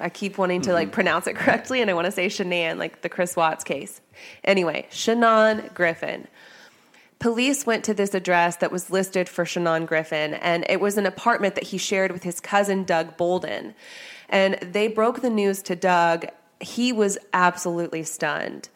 I 0.00 0.08
keep 0.08 0.38
wanting 0.38 0.62
to 0.62 0.72
like 0.72 0.88
mm-hmm. 0.88 0.94
pronounce 0.94 1.26
it 1.26 1.36
correctly, 1.36 1.80
and 1.80 1.90
I 1.90 1.94
want 1.94 2.06
to 2.06 2.12
say 2.12 2.26
Shanann, 2.26 2.78
like 2.78 3.02
the 3.02 3.08
Chris 3.08 3.36
Watts 3.36 3.64
case. 3.64 4.00
Anyway, 4.44 4.86
Shannon 4.90 5.70
Griffin. 5.74 6.26
Police 7.18 7.66
went 7.66 7.84
to 7.84 7.92
this 7.92 8.14
address 8.14 8.56
that 8.56 8.72
was 8.72 8.90
listed 8.90 9.28
for 9.28 9.44
Shannon 9.44 9.84
Griffin, 9.84 10.34
and 10.34 10.64
it 10.68 10.80
was 10.80 10.96
an 10.96 11.04
apartment 11.04 11.54
that 11.54 11.64
he 11.64 11.76
shared 11.76 12.12
with 12.12 12.22
his 12.22 12.40
cousin 12.40 12.84
Doug 12.84 13.16
Bolden. 13.18 13.74
And 14.30 14.54
they 14.62 14.88
broke 14.88 15.20
the 15.20 15.28
news 15.28 15.60
to 15.62 15.76
Doug. 15.76 16.26
He 16.60 16.92
was 16.92 17.18
absolutely 17.34 18.04
stunned. 18.04 18.70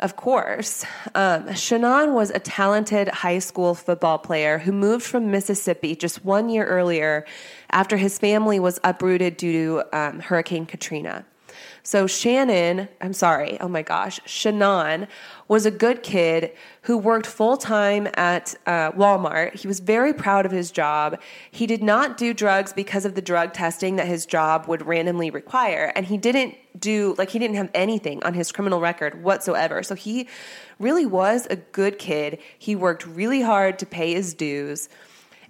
Of 0.00 0.16
course, 0.16 0.84
um, 1.14 1.54
Shannon 1.54 2.14
was 2.14 2.30
a 2.30 2.40
talented 2.40 3.08
high 3.08 3.38
school 3.38 3.74
football 3.74 4.18
player 4.18 4.58
who 4.58 4.72
moved 4.72 5.04
from 5.04 5.30
Mississippi 5.30 5.94
just 5.94 6.24
one 6.24 6.48
year 6.48 6.66
earlier 6.66 7.24
after 7.70 7.96
his 7.96 8.18
family 8.18 8.58
was 8.58 8.80
uprooted 8.82 9.36
due 9.36 9.52
to 9.52 9.98
um, 9.98 10.20
Hurricane 10.20 10.66
Katrina. 10.66 11.24
So 11.82 12.06
Shannon, 12.06 12.88
I'm 13.00 13.12
sorry, 13.12 13.58
oh 13.60 13.68
my 13.68 13.82
gosh, 13.82 14.20
Shannon 14.24 15.08
was 15.48 15.66
a 15.66 15.70
good 15.70 16.02
kid 16.02 16.52
who 16.82 16.96
worked 16.96 17.26
full 17.26 17.56
time 17.56 18.08
at 18.14 18.54
uh, 18.66 18.92
Walmart. 18.92 19.54
He 19.54 19.66
was 19.66 19.80
very 19.80 20.12
proud 20.14 20.46
of 20.46 20.52
his 20.52 20.70
job. 20.70 21.20
He 21.50 21.66
did 21.66 21.82
not 21.82 22.16
do 22.16 22.32
drugs 22.32 22.72
because 22.72 23.04
of 23.04 23.14
the 23.14 23.22
drug 23.22 23.52
testing 23.52 23.96
that 23.96 24.06
his 24.06 24.26
job 24.26 24.66
would 24.66 24.86
randomly 24.86 25.30
require. 25.30 25.92
And 25.94 26.06
he 26.06 26.16
didn't 26.16 26.54
do, 26.78 27.14
like, 27.18 27.30
he 27.30 27.38
didn't 27.38 27.56
have 27.56 27.70
anything 27.74 28.22
on 28.24 28.34
his 28.34 28.52
criminal 28.52 28.80
record 28.80 29.22
whatsoever. 29.22 29.82
So 29.82 29.94
he 29.94 30.28
really 30.78 31.06
was 31.06 31.46
a 31.50 31.56
good 31.56 31.98
kid. 31.98 32.38
He 32.58 32.74
worked 32.74 33.06
really 33.06 33.42
hard 33.42 33.78
to 33.80 33.86
pay 33.86 34.14
his 34.14 34.34
dues. 34.34 34.88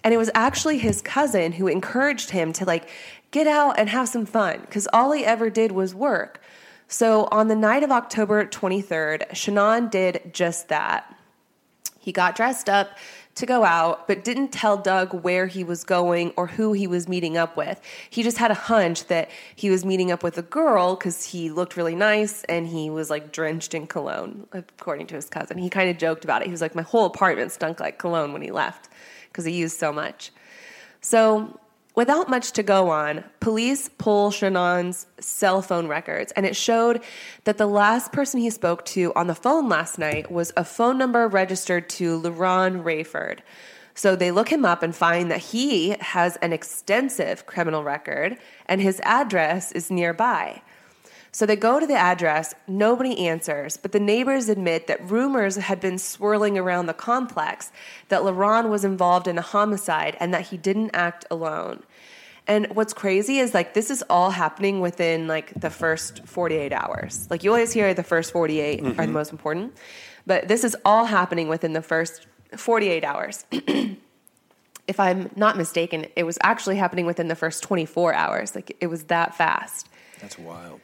And 0.03 0.13
it 0.13 0.19
was 0.19 0.31
actually 0.35 0.77
his 0.79 1.01
cousin 1.01 1.53
who 1.53 1.67
encouraged 1.67 2.31
him 2.31 2.53
to 2.55 2.67
like 2.67 2.91
get 3.35 3.49
out 3.49 3.77
and 3.77 3.89
have 3.89 4.09
some 4.09 4.25
fun 4.25 4.61
because 4.61 4.87
all 4.93 5.11
he 5.11 5.25
ever 5.25 5.51
did 5.51 5.73
was 5.73 5.93
work. 5.93 6.41
So 6.87 7.27
on 7.33 7.49
the 7.49 7.57
night 7.57 7.83
of 7.83 7.91
October 7.91 8.47
23rd, 8.47 9.35
Shannon 9.35 9.89
did 9.89 10.31
just 10.33 10.69
that. 10.69 11.13
He 11.99 12.13
got 12.13 12.37
dressed 12.37 12.69
up 12.69 12.97
to 13.35 13.45
go 13.45 13.65
out, 13.65 14.07
but 14.07 14.23
didn't 14.23 14.53
tell 14.53 14.77
Doug 14.77 15.25
where 15.25 15.49
he 15.49 15.65
was 15.65 15.83
going 15.83 16.33
or 16.37 16.47
who 16.47 16.75
he 16.75 16.87
was 16.87 17.09
meeting 17.09 17.37
up 17.37 17.57
with. 17.57 17.81
He 18.09 18.23
just 18.23 18.39
had 18.39 18.53
a 18.53 18.55
hunch 18.55 19.07
that 19.07 19.29
he 19.57 19.69
was 19.69 19.85
meeting 19.85 20.13
up 20.13 20.23
with 20.23 20.39
a 20.39 20.43
girl 20.43 20.95
because 20.95 21.25
he 21.25 21.51
looked 21.51 21.77
really 21.77 21.97
nice 21.97 22.45
and 22.45 22.69
he 22.69 22.89
was 22.89 23.11
like 23.11 23.33
drenched 23.33 23.75
in 23.75 23.89
cologne, 23.89 24.47
according 24.53 25.09
to 25.09 25.17
his 25.17 25.29
cousin. 25.29 25.59
He 25.59 25.69
kind 25.69 25.91
of 25.91 25.99
joked 25.99 26.23
about 26.23 26.43
it. 26.43 26.45
He 26.45 26.53
was 26.53 26.61
like, 26.61 26.77
My 26.77 26.83
whole 26.83 27.07
apartment 27.07 27.51
stunk 27.51 27.81
like 27.81 27.99
cologne 27.99 28.33
when 28.33 28.43
he 28.43 28.53
left 28.53 28.91
because 29.27 29.45
he 29.45 29.53
used 29.53 29.77
so 29.77 29.93
much. 29.93 30.31
So 31.01 31.59
Without 31.95 32.29
much 32.29 32.51
to 32.53 32.63
go 32.65 32.91
on, 32.91 33.23
police 33.39 33.89
pull 33.99 34.33
Shanann's 34.33 35.07
cell 35.21 35.63
phone 35.63 35.87
records, 35.87 36.33
and 36.33 36.45
it 36.45 36.57
showed 36.57 37.01
that 37.45 37.57
the 37.57 37.67
last 37.67 38.11
person 38.11 38.41
he 38.41 38.51
spoke 38.51 38.85
to 38.87 39.13
on 39.15 39.29
the 39.29 39.35
phone 39.35 39.69
last 39.69 39.97
night 39.97 40.29
was 40.29 40.53
a 40.57 40.65
phone 40.65 40.99
number 40.99 41.29
registered 41.29 41.89
to 41.91 42.21
LaRon 42.21 42.83
Raiford. 42.83 43.41
So 43.95 44.17
they 44.17 44.33
look 44.33 44.49
him 44.49 44.65
up 44.65 44.83
and 44.83 44.95
find 44.95 45.31
that 45.31 45.39
he 45.39 45.91
has 46.01 46.35
an 46.37 46.53
extensive 46.53 47.47
criminal 47.47 47.85
record, 47.85 48.39
and 48.67 48.81
his 48.81 49.01
address 49.05 49.71
is 49.71 49.89
nearby. 49.89 50.63
So 51.35 51.47
they 51.47 51.57
go 51.57 51.81
to 51.81 51.87
the 51.87 51.97
address, 51.97 52.55
nobody 52.69 53.27
answers, 53.27 53.77
but 53.77 53.91
the 53.91 53.99
neighbors 53.99 54.49
admit 54.49 54.87
that 54.87 55.11
rumors 55.11 55.57
had 55.57 55.81
been 55.81 55.99
swirling 55.99 56.57
around 56.57 56.87
the 56.87 56.95
complex 56.95 57.73
that 58.09 58.23
LaRon 58.23 58.71
was 58.71 58.85
involved 58.85 59.27
in 59.27 59.37
a 59.37 59.43
homicide 59.43 60.17
and 60.21 60.33
that 60.33 60.43
he 60.43 60.57
didn't 60.57 60.93
act 60.95 61.25
alone. 61.33 61.83
And 62.47 62.69
what's 62.77 62.93
crazy 62.93 63.39
is 63.39 63.53
like 63.53 63.75
this 63.75 63.91
is 63.91 64.05
all 64.09 64.31
happening 64.31 64.81
within 64.81 65.27
like 65.27 65.53
the 65.61 65.71
first 65.71 66.25
48 66.25 66.73
hours. 66.73 67.27
Like 67.29 67.43
you 67.43 67.51
always 67.51 67.73
hear 67.73 67.93
the 67.95 68.05
first 68.05 68.31
48 68.31 68.81
mm-hmm. 68.81 69.01
are 69.01 69.07
the 69.07 69.13
most 69.13 69.33
important, 69.33 69.75
but 70.27 70.47
this 70.47 70.63
is 70.63 70.77
all 70.85 71.05
happening 71.05 71.49
within 71.49 71.73
the 71.73 71.83
first 71.83 72.29
48 72.57 73.03
hours. 73.03 73.45
if 74.87 75.01
I'm 75.01 75.31
not 75.35 75.57
mistaken, 75.57 76.07
it 76.15 76.23
was 76.23 76.39
actually 76.45 76.77
happening 76.77 77.07
within 77.07 77.27
the 77.27 77.35
first 77.35 77.65
24 77.65 78.15
hours. 78.15 78.55
Like 78.55 78.77
it 78.81 78.87
was 78.87 79.03
that 79.05 79.35
fast. 79.35 79.89
That's 80.21 80.39
wild. 80.39 80.81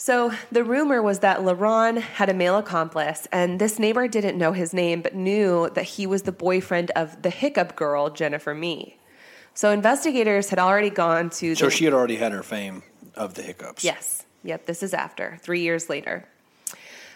So 0.00 0.32
the 0.52 0.62
rumor 0.62 1.02
was 1.02 1.18
that 1.18 1.40
LaRon 1.40 2.00
had 2.00 2.28
a 2.28 2.34
male 2.34 2.56
accomplice, 2.56 3.26
and 3.32 3.60
this 3.60 3.80
neighbor 3.80 4.06
didn't 4.06 4.38
know 4.38 4.52
his 4.52 4.72
name, 4.72 5.02
but 5.02 5.16
knew 5.16 5.70
that 5.74 5.82
he 5.82 6.06
was 6.06 6.22
the 6.22 6.32
boyfriend 6.32 6.92
of 6.92 7.20
the 7.22 7.30
hiccup 7.30 7.74
girl, 7.74 8.08
Jennifer 8.08 8.54
Mee. 8.54 8.96
So 9.54 9.70
investigators 9.70 10.50
had 10.50 10.60
already 10.60 10.88
gone 10.90 11.30
to. 11.30 11.56
So 11.56 11.68
she 11.68 11.84
had 11.84 11.92
already 11.92 12.14
had 12.14 12.30
her 12.30 12.44
fame 12.44 12.84
of 13.16 13.34
the 13.34 13.42
hiccups. 13.42 13.82
Yes. 13.82 14.24
Yep. 14.44 14.66
This 14.66 14.84
is 14.84 14.94
after 14.94 15.36
three 15.42 15.62
years 15.62 15.90
later. 15.90 16.28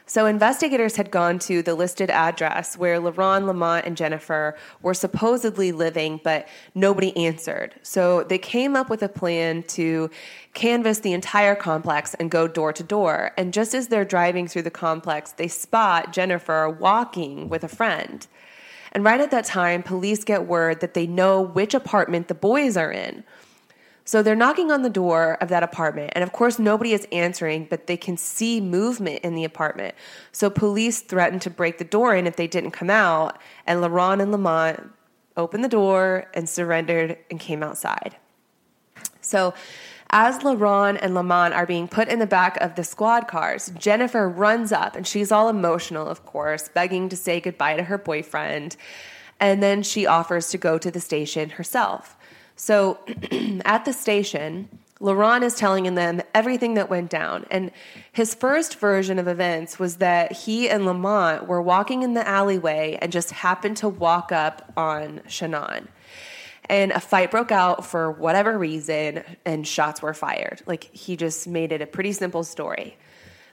So 0.07 0.27
investigators 0.27 0.97
had 0.97 1.11
gone 1.11 1.39
to 1.41 1.63
the 1.63 1.75
listed 1.75 2.11
address 2.11 2.77
where 2.77 3.01
LaRon, 3.01 3.47
Lamont, 3.47 3.87
and 3.87 3.97
Jennifer 3.97 4.57
were 4.83 4.95
supposedly 4.95 5.73
living, 5.73 6.21
but 6.23 6.49
nobody 6.75 7.17
answered. 7.17 7.75
So 7.83 8.25
they 8.25 8.39
came 8.39 8.75
up 8.77 8.91
with 8.91 9.03
a 9.03 9.09
plan 9.09 9.63
to 9.65 10.11
canvass 10.55 10.99
the 10.99 11.13
entire 11.13 11.55
complex 11.55 12.15
and 12.15 12.31
go 12.31 12.49
door 12.49 12.73
to 12.73 12.83
door. 12.83 13.33
And 13.37 13.53
just 13.53 13.75
as 13.75 13.89
they're 13.89 14.05
driving 14.05 14.49
through 14.49 14.63
the 14.63 14.71
complex, 14.71 15.33
they 15.33 15.49
spot 15.49 16.13
Jennifer 16.13 16.69
walking 16.69 17.49
with 17.49 17.65
a 17.65 17.69
friend. 17.69 18.27
And 18.93 19.05
right 19.05 19.21
at 19.21 19.31
that 19.31 19.47
time, 19.47 19.83
police 19.83 20.25
get 20.25 20.47
word 20.47 20.81
that 20.81 20.95
they 20.95 21.07
know 21.07 21.41
which 21.41 21.73
apartment 21.73 22.29
the 22.29 22.35
boys 22.35 22.77
are 22.77 22.93
in. 22.93 23.25
So 24.05 24.23
they're 24.23 24.35
knocking 24.35 24.71
on 24.73 24.83
the 24.83 24.91
door 24.91 25.39
of 25.41 25.49
that 25.51 25.63
apartment. 25.63 26.13
And 26.15 26.25
of 26.25 26.33
course, 26.33 26.59
nobody 26.59 26.93
is 26.93 27.07
answering, 27.13 27.67
but 27.71 27.87
they 27.87 27.97
can 27.97 28.17
see 28.17 28.61
movement 28.61 29.21
in 29.23 29.35
the 29.35 29.45
apartment. 29.45 29.95
So 30.33 30.51
police 30.51 31.01
threatened 31.01 31.43
to 31.43 31.51
break 31.51 31.79
the 31.79 31.85
door 31.85 32.15
in 32.17 32.27
if 32.27 32.37
they 32.37 32.49
didn't 32.49 32.73
come 32.73 32.91
out. 32.91 33.39
And 33.67 33.81
LaRon 33.81 34.21
and 34.21 34.33
Lamont 34.33 34.91
opened 35.37 35.63
the 35.63 35.69
door 35.69 36.27
and 36.35 36.49
surrendered 36.49 37.17
and 37.31 37.39
came 37.39 37.63
outside. 37.63 38.17
So 39.21 39.55
as 40.11 40.41
LaRon 40.41 40.99
and 41.01 41.15
Lamont 41.15 41.55
are 41.55 41.65
being 41.65 41.89
put 41.89 42.09
in 42.09 42.19
the 42.19 42.27
back 42.27 42.59
of 42.61 42.75
the 42.75 42.85
squad 42.85 43.29
cars, 43.29 43.73
Jennifer 43.79 44.29
runs 44.29 44.73
up 44.73 44.95
and 44.95 45.07
she's 45.07 45.33
all 45.33 45.49
emotional, 45.49 46.07
of 46.07 46.27
course, 46.27 46.69
begging 46.69 47.09
to 47.09 47.17
say 47.17 47.41
goodbye 47.41 47.77
to 47.77 47.85
her 47.85 47.97
boyfriend. 47.97 48.77
And 49.41 49.63
then 49.63 49.83
she 49.83 50.07
offers 50.07 50.51
to 50.51 50.59
go 50.59 50.77
to 50.77 50.91
the 50.91 51.01
station 51.01 51.51
herself. 51.51 52.17
So 52.62 53.00
at 53.64 53.85
the 53.87 53.92
station, 53.92 54.69
LaRon 55.00 55.42
is 55.42 55.57
telling 55.57 55.92
them 55.97 56.23
everything 56.33 56.75
that 56.75 56.88
went 56.88 57.11
down. 57.11 57.45
And 57.50 57.73
his 58.12 58.37
first 58.37 58.78
version 58.78 59.18
of 59.18 59.27
events 59.27 59.81
was 59.81 59.96
that 59.96 60.31
he 60.31 60.70
and 60.70 60.87
Lamont 60.87 61.48
were 61.48 61.61
walking 61.61 62.05
in 62.05 62.14
the 62.14 62.27
alleyway 62.27 63.01
and 63.03 63.11
just 63.11 63.33
happened 63.33 63.79
to 63.79 63.88
walk 63.88 64.31
up 64.31 64.72
on 64.77 65.22
Shannon. 65.27 65.88
And 66.66 66.92
a 66.92 67.01
fight 67.01 67.33
broke 67.33 67.51
out 67.51 67.85
for 67.85 68.12
whatever 68.12 68.57
reason, 68.57 69.25
and 69.44 69.66
shots 69.66 70.01
were 70.01 70.14
fired. 70.14 70.62
Like, 70.64 70.85
he 70.85 71.16
just 71.16 71.48
made 71.48 71.72
it 71.72 71.83
a 71.83 71.87
pretty 71.87 72.12
simple 72.12 72.44
story. 72.44 72.96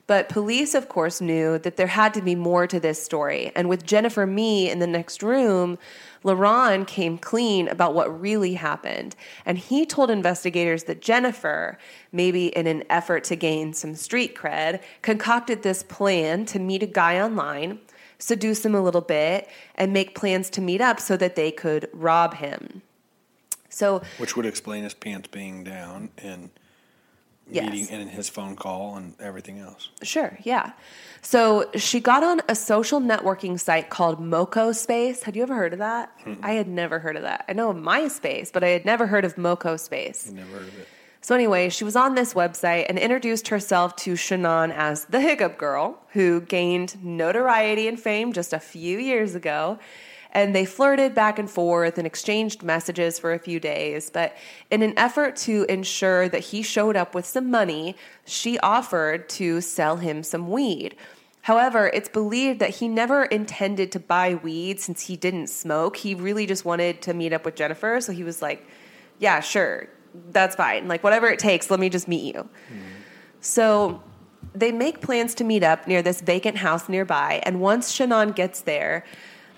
But 0.10 0.28
police, 0.28 0.74
of 0.74 0.90
course, 0.90 1.22
knew 1.22 1.60
that 1.60 1.78
there 1.78 1.86
had 1.86 2.16
to 2.16 2.22
be 2.24 2.34
more 2.34 2.66
to 2.66 2.80
this 2.80 3.00
story. 3.00 3.52
And 3.56 3.70
with 3.70 3.86
Jennifer 3.86 4.26
Mee 4.26 4.68
in 4.68 4.80
the 4.80 4.88
next 4.88 5.22
room, 5.22 5.78
LaRon 6.24 6.86
came 6.86 7.18
clean 7.18 7.68
about 7.68 7.94
what 7.94 8.20
really 8.20 8.54
happened. 8.56 9.16
And 9.46 9.58
he 9.58 9.86
told 9.86 10.12
investigators 10.12 10.86
that 10.86 11.02
Jennifer, 11.02 11.78
maybe 12.12 12.48
in 12.48 12.68
an 12.68 12.84
effort 12.90 13.24
to 13.26 13.36
gain 13.36 13.74
some 13.74 13.96
street 13.96 14.36
cred, 14.36 14.82
concocted 15.02 15.64
this 15.64 15.84
plan 15.84 16.46
to 16.48 16.60
meet 16.60 16.84
a 16.84 16.88
guy 16.88 17.20
online, 17.20 17.80
seduce 18.18 18.66
him 18.66 18.76
a 18.76 18.82
little 18.82 19.02
bit, 19.02 19.48
and 19.76 19.94
make 19.94 20.16
plans 20.16 20.50
to 20.52 20.62
meet 20.62 20.82
up 20.82 21.00
so 21.00 21.16
that 21.18 21.36
they 21.36 21.52
could 21.52 21.90
rob 21.94 22.36
him. 22.36 22.82
So, 23.70 24.02
which 24.18 24.36
would 24.36 24.46
explain 24.46 24.84
his 24.84 24.94
pants 24.94 25.28
being 25.28 25.64
down 25.64 26.10
and 26.18 26.50
yes. 27.50 27.72
meeting 27.72 27.88
and 27.90 28.10
his 28.10 28.30
phone 28.30 28.56
call 28.56 28.96
and 28.96 29.14
everything 29.20 29.60
else. 29.60 29.90
Sure, 30.04 30.38
yeah. 30.44 30.74
So 31.22 31.70
she 31.76 32.00
got 32.00 32.24
on 32.24 32.42
a 32.48 32.56
social 32.56 33.02
networking 33.02 33.60
site 33.60 33.90
called 33.90 34.20
Moco 34.20 34.72
Space. 34.72 35.24
Had 35.24 35.36
you 35.36 35.44
ever 35.44 35.56
heard 35.56 35.74
of 35.74 35.80
that? 35.80 36.18
Mm-mm. 36.26 36.40
I 36.42 36.54
had 36.54 36.68
never 36.68 37.00
heard 37.00 37.16
of 37.16 37.24
that. 37.24 37.46
I 37.48 37.54
know 37.54 37.70
of 37.70 37.78
MySpace, 37.78 38.52
but 38.54 38.64
I 38.64 38.70
had 38.70 38.86
never 38.86 39.08
heard 39.08 39.26
of 39.26 39.38
Moco 39.38 39.76
Space. 39.78 40.32
Never 40.32 40.52
heard 40.52 40.68
of 40.68 40.80
it. 40.80 40.88
So 41.22 41.36
anyway, 41.36 41.68
she 41.70 41.84
was 41.84 41.98
on 41.98 42.16
this 42.16 42.34
website 42.34 42.86
and 42.88 42.98
introduced 42.98 43.50
herself 43.50 43.96
to 43.98 44.14
Shanann 44.14 44.74
as 44.74 45.06
the 45.06 45.20
Hiccup 45.20 45.58
Girl, 45.58 46.00
who 46.14 46.40
gained 46.40 47.04
notoriety 47.04 47.90
and 47.90 48.00
fame 48.00 48.32
just 48.32 48.54
a 48.54 48.60
few 48.60 48.98
years 48.98 49.36
ago 49.36 49.80
and 50.32 50.56
they 50.56 50.66
flirted 50.66 51.16
back 51.16 51.40
and 51.40 51.50
forth 51.50 51.98
and 51.98 52.06
exchanged 52.06 52.62
messages 52.62 53.18
for 53.18 53.34
a 53.34 53.40
few 53.40 53.60
days. 53.60 54.10
But 54.10 54.36
in 54.70 54.84
an 54.84 54.98
effort 54.98 55.36
to 55.38 55.66
ensure 55.68 56.30
that 56.30 56.40
he 56.40 56.62
showed 56.62 56.96
up 56.96 57.16
with 57.16 57.26
some 57.26 57.50
money, 57.50 57.96
she 58.26 58.60
offered 58.60 59.28
to 59.30 59.62
sell 59.62 59.98
him 59.98 60.22
some 60.22 60.50
weed. 60.50 60.96
However, 61.42 61.90
it's 61.94 62.10
believed 62.10 62.60
that 62.60 62.70
he 62.70 62.88
never 62.88 63.24
intended 63.24 63.92
to 63.94 64.00
buy 64.00 64.36
weed 64.36 64.80
since 64.80 65.02
he 65.02 65.16
didn't 65.16 65.48
smoke. 65.48 65.98
He 65.98 66.14
really 66.14 66.46
just 66.46 66.66
wanted 66.66 67.02
to 67.04 67.14
meet 67.14 67.34
up 67.34 67.46
with 67.46 67.56
Jennifer. 67.56 68.00
So 68.02 68.12
he 68.12 68.24
was 68.24 68.42
like, 68.42 68.68
Yeah, 69.18 69.40
sure, 69.40 69.88
that's 70.32 70.56
fine. 70.56 70.88
Like, 70.88 71.04
whatever 71.04 71.28
it 71.28 71.40
takes, 71.40 71.72
let 71.72 71.80
me 71.80 71.90
just 71.90 72.08
meet 72.08 72.36
you. 72.36 72.44
Mm. 72.44 72.82
So 73.42 74.04
they 74.54 74.72
make 74.72 75.02
plans 75.02 75.34
to 75.36 75.44
meet 75.44 75.64
up 75.64 75.88
near 75.88 76.02
this 76.02 76.22
vacant 76.22 76.58
house 76.58 76.90
nearby. 76.90 77.42
And 77.44 77.62
once 77.62 77.92
Shannon 77.92 78.32
gets 78.32 78.62
there, 78.62 79.06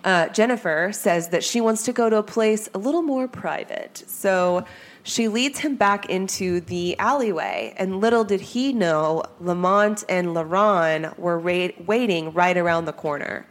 uh, 0.03 0.29
Jennifer 0.29 0.91
says 0.93 1.29
that 1.29 1.43
she 1.43 1.61
wants 1.61 1.83
to 1.83 1.93
go 1.93 2.09
to 2.09 2.17
a 2.17 2.23
place 2.23 2.69
a 2.73 2.77
little 2.77 3.01
more 3.01 3.27
private. 3.27 4.03
So 4.07 4.65
she 5.03 5.27
leads 5.27 5.59
him 5.59 5.75
back 5.75 6.09
into 6.09 6.61
the 6.61 6.97
alleyway, 6.99 7.73
and 7.77 7.99
little 7.99 8.23
did 8.23 8.41
he 8.41 8.71
know 8.71 9.23
Lamont 9.39 10.03
and 10.07 10.29
LaRon 10.29 11.17
were 11.17 11.39
ra- 11.39 11.69
waiting 11.85 12.33
right 12.33 12.55
around 12.55 12.85
the 12.85 12.93
corner. 12.93 13.47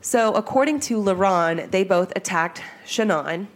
So, 0.00 0.34
according 0.34 0.80
to 0.80 0.98
LaRon, 1.02 1.68
they 1.72 1.82
both 1.82 2.12
attacked 2.14 2.62
Shannon, 2.84 3.48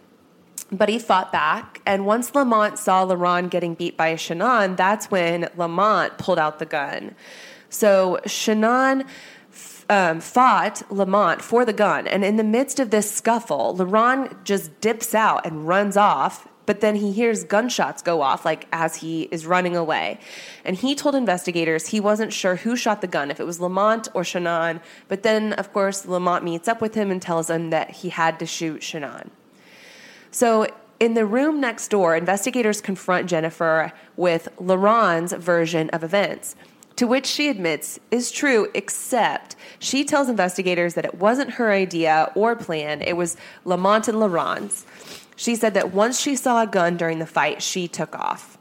but 0.72 0.88
he 0.88 0.98
fought 0.98 1.30
back. 1.30 1.80
And 1.86 2.06
once 2.06 2.34
Lamont 2.34 2.76
saw 2.76 3.06
LaRon 3.06 3.50
getting 3.50 3.74
beat 3.74 3.96
by 3.96 4.16
Shannon, 4.16 4.74
that's 4.74 5.12
when 5.12 5.48
Lamont 5.56 6.18
pulled 6.18 6.40
out 6.40 6.58
the 6.58 6.66
gun. 6.66 7.14
So, 7.68 8.18
Shanann 8.26 9.06
um, 9.90 10.20
fought 10.20 10.82
Lamont 10.90 11.42
for 11.42 11.64
the 11.64 11.72
gun. 11.72 12.06
And 12.06 12.24
in 12.24 12.36
the 12.36 12.44
midst 12.44 12.78
of 12.78 12.90
this 12.90 13.10
scuffle, 13.10 13.74
LaRon 13.76 14.42
just 14.44 14.80
dips 14.80 15.14
out 15.14 15.44
and 15.44 15.66
runs 15.66 15.96
off. 15.96 16.46
But 16.64 16.80
then 16.80 16.94
he 16.94 17.10
hears 17.10 17.42
gunshots 17.42 18.00
go 18.00 18.22
off, 18.22 18.44
like 18.44 18.68
as 18.70 18.96
he 18.96 19.22
is 19.32 19.44
running 19.44 19.74
away. 19.74 20.20
And 20.64 20.76
he 20.76 20.94
told 20.94 21.16
investigators 21.16 21.88
he 21.88 21.98
wasn't 21.98 22.32
sure 22.32 22.56
who 22.56 22.76
shot 22.76 23.00
the 23.00 23.08
gun, 23.08 23.32
if 23.32 23.40
it 23.40 23.44
was 23.44 23.58
Lamont 23.58 24.06
or 24.14 24.22
Shannon. 24.22 24.80
But 25.08 25.24
then, 25.24 25.54
of 25.54 25.72
course, 25.72 26.06
Lamont 26.06 26.44
meets 26.44 26.68
up 26.68 26.80
with 26.80 26.94
him 26.94 27.10
and 27.10 27.20
tells 27.20 27.50
him 27.50 27.70
that 27.70 27.90
he 27.90 28.10
had 28.10 28.38
to 28.38 28.46
shoot 28.46 28.84
Shannon. 28.84 29.32
So 30.30 30.68
in 31.00 31.14
the 31.14 31.26
room 31.26 31.60
next 31.60 31.88
door, 31.88 32.14
investigators 32.14 32.80
confront 32.80 33.28
Jennifer 33.28 33.92
with 34.16 34.48
LaRon's 34.60 35.32
version 35.32 35.90
of 35.90 36.04
events 36.04 36.54
to 36.96 37.06
which 37.06 37.26
she 37.26 37.48
admits 37.48 37.98
is 38.10 38.30
true, 38.30 38.68
except 38.74 39.56
she 39.78 40.04
tells 40.04 40.28
investigators 40.28 40.94
that 40.94 41.04
it 41.04 41.14
wasn't 41.14 41.52
her 41.52 41.70
idea 41.70 42.30
or 42.34 42.54
plan, 42.56 43.02
it 43.02 43.16
was 43.16 43.36
Lamont 43.64 44.08
and 44.08 44.18
LaRon's. 44.18 44.84
She 45.36 45.56
said 45.56 45.74
that 45.74 45.92
once 45.92 46.20
she 46.20 46.36
saw 46.36 46.62
a 46.62 46.66
gun 46.66 46.96
during 46.96 47.18
the 47.18 47.26
fight, 47.26 47.62
she 47.62 47.88
took 47.88 48.14
off. 48.14 48.58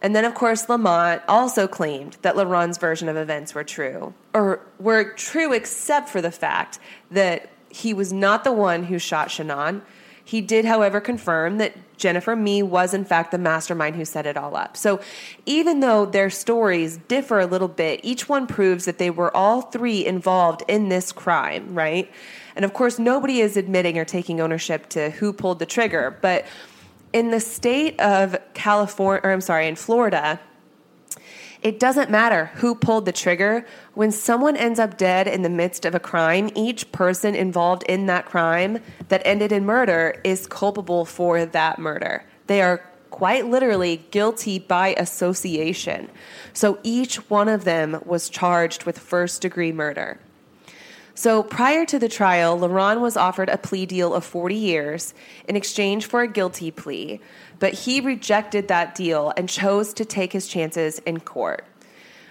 And 0.00 0.14
then, 0.14 0.24
of 0.24 0.34
course, 0.34 0.68
Lamont 0.68 1.22
also 1.26 1.66
claimed 1.66 2.18
that 2.22 2.36
LaRon's 2.36 2.78
version 2.78 3.08
of 3.08 3.16
events 3.16 3.54
were 3.54 3.64
true, 3.64 4.14
or 4.34 4.60
were 4.78 5.12
true 5.14 5.52
except 5.52 6.08
for 6.08 6.20
the 6.20 6.30
fact 6.30 6.78
that 7.10 7.50
he 7.70 7.92
was 7.92 8.12
not 8.12 8.44
the 8.44 8.52
one 8.52 8.84
who 8.84 8.98
shot 8.98 9.28
Shanann. 9.28 9.82
He 10.28 10.42
did, 10.42 10.66
however, 10.66 11.00
confirm 11.00 11.56
that 11.56 11.74
Jennifer 11.96 12.36
Mee 12.36 12.62
was, 12.62 12.92
in 12.92 13.06
fact, 13.06 13.30
the 13.30 13.38
mastermind 13.38 13.96
who 13.96 14.04
set 14.04 14.26
it 14.26 14.36
all 14.36 14.56
up. 14.56 14.76
So, 14.76 15.00
even 15.46 15.80
though 15.80 16.04
their 16.04 16.28
stories 16.28 16.98
differ 17.08 17.40
a 17.40 17.46
little 17.46 17.66
bit, 17.66 18.00
each 18.02 18.28
one 18.28 18.46
proves 18.46 18.84
that 18.84 18.98
they 18.98 19.08
were 19.08 19.34
all 19.34 19.62
three 19.62 20.04
involved 20.04 20.64
in 20.68 20.90
this 20.90 21.12
crime, 21.12 21.74
right? 21.74 22.12
And 22.54 22.66
of 22.66 22.74
course, 22.74 22.98
nobody 22.98 23.40
is 23.40 23.56
admitting 23.56 23.96
or 23.96 24.04
taking 24.04 24.38
ownership 24.38 24.90
to 24.90 25.08
who 25.08 25.32
pulled 25.32 25.60
the 25.60 25.66
trigger. 25.66 26.18
But 26.20 26.44
in 27.14 27.30
the 27.30 27.40
state 27.40 27.98
of 27.98 28.36
California, 28.52 29.22
or 29.24 29.32
I'm 29.32 29.40
sorry, 29.40 29.66
in 29.66 29.76
Florida, 29.76 30.38
it 31.62 31.80
doesn't 31.80 32.10
matter 32.10 32.46
who 32.56 32.74
pulled 32.74 33.04
the 33.04 33.12
trigger. 33.12 33.66
When 33.94 34.12
someone 34.12 34.56
ends 34.56 34.78
up 34.78 34.96
dead 34.96 35.26
in 35.26 35.42
the 35.42 35.48
midst 35.48 35.84
of 35.84 35.94
a 35.94 36.00
crime, 36.00 36.50
each 36.54 36.90
person 36.92 37.34
involved 37.34 37.82
in 37.84 38.06
that 38.06 38.26
crime 38.26 38.78
that 39.08 39.22
ended 39.24 39.52
in 39.52 39.64
murder 39.66 40.20
is 40.22 40.46
culpable 40.46 41.04
for 41.04 41.44
that 41.44 41.78
murder. 41.78 42.24
They 42.46 42.62
are 42.62 42.82
quite 43.10 43.46
literally 43.46 44.04
guilty 44.10 44.58
by 44.58 44.94
association. 44.96 46.08
So 46.52 46.78
each 46.82 47.28
one 47.28 47.48
of 47.48 47.64
them 47.64 48.00
was 48.04 48.28
charged 48.28 48.84
with 48.84 48.98
first 48.98 49.42
degree 49.42 49.72
murder. 49.72 50.20
So 51.18 51.42
prior 51.42 51.84
to 51.86 51.98
the 51.98 52.08
trial, 52.08 52.56
LaRon 52.56 53.00
was 53.00 53.16
offered 53.16 53.48
a 53.48 53.58
plea 53.58 53.86
deal 53.86 54.14
of 54.14 54.24
40 54.24 54.54
years 54.54 55.14
in 55.48 55.56
exchange 55.56 56.06
for 56.06 56.20
a 56.20 56.28
guilty 56.28 56.70
plea, 56.70 57.20
but 57.58 57.74
he 57.74 58.00
rejected 58.00 58.68
that 58.68 58.94
deal 58.94 59.32
and 59.36 59.48
chose 59.48 59.92
to 59.94 60.04
take 60.04 60.32
his 60.32 60.46
chances 60.46 61.00
in 61.00 61.18
court, 61.18 61.66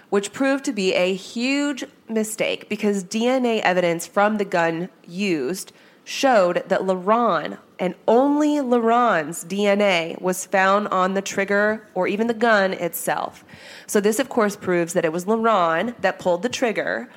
which 0.08 0.32
proved 0.32 0.64
to 0.64 0.72
be 0.72 0.94
a 0.94 1.12
huge 1.12 1.84
mistake 2.08 2.70
because 2.70 3.04
DNA 3.04 3.60
evidence 3.60 4.06
from 4.06 4.38
the 4.38 4.46
gun 4.46 4.88
used 5.06 5.70
showed 6.02 6.64
that 6.68 6.80
LaRon 6.80 7.58
and 7.78 7.94
only 8.06 8.56
LaRon's 8.56 9.44
DNA 9.44 10.20
was 10.20 10.46
found 10.46 10.88
on 10.88 11.14
the 11.14 11.22
trigger 11.22 11.86
or 11.94 12.08
even 12.08 12.26
the 12.26 12.34
gun 12.34 12.72
itself. 12.72 13.44
So 13.86 14.00
this 14.00 14.18
of 14.18 14.28
course 14.28 14.56
proves 14.56 14.92
that 14.94 15.04
it 15.04 15.12
was 15.12 15.26
LaRon 15.26 15.94
that 16.00 16.18
pulled 16.18 16.42
the 16.42 16.48
trigger 16.48 17.08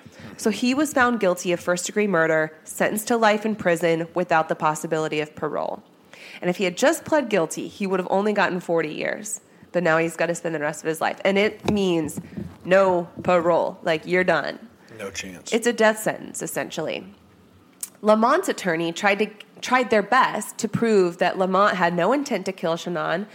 so 0.41 0.50
he 0.50 0.74
was 0.74 0.91
found 0.91 1.19
guilty 1.19 1.52
of 1.52 1.60
first 1.60 1.86
degree 1.86 2.08
murder, 2.08 2.58
sentenced 2.63 3.08
to 3.10 3.15
life 3.17 3.45
in 3.45 3.56
prison 3.56 4.08
without 4.15 4.50
the 4.50 4.56
possibility 4.56 5.19
of 5.19 5.36
parole. 5.36 5.84
And 6.41 6.50
if 6.50 6.58
he 6.58 6.63
had 6.63 6.76
just 6.78 7.06
pled 7.06 7.30
guilty, 7.30 7.67
he 7.67 7.86
would 7.86 8.00
have 8.00 8.08
only 8.10 8.34
gotten 8.34 8.60
40 8.60 8.89
years. 8.89 9.41
But 9.71 9.84
now 9.84 10.00
he's 10.00 10.15
got 10.15 10.26
to 10.26 10.36
spend 10.36 10.56
the 10.56 10.60
rest 10.60 10.84
of 10.84 10.88
his 10.88 11.00
life. 11.00 11.21
And 11.24 11.38
it 11.38 11.71
means 11.71 12.19
no 12.65 13.08
parole. 13.21 13.78
Like, 13.84 14.08
you're 14.08 14.24
done. 14.24 14.58
No 14.97 15.12
chance. 15.12 15.54
It's 15.54 15.67
a 15.67 15.74
death 15.74 16.00
sentence, 16.00 16.41
essentially. 16.41 17.06
Lamont's 18.02 18.50
attorney 18.50 18.91
tried 18.91 19.19
to 19.19 19.28
tried 19.62 19.89
their 19.89 20.02
best 20.02 20.58
to 20.60 20.67
prove 20.67 21.17
that 21.17 21.38
Lamont 21.38 21.78
had 21.78 21.93
no 21.93 22.13
intent 22.13 22.45
to 22.45 22.52
kill 22.52 22.76
Shannon 22.76 23.28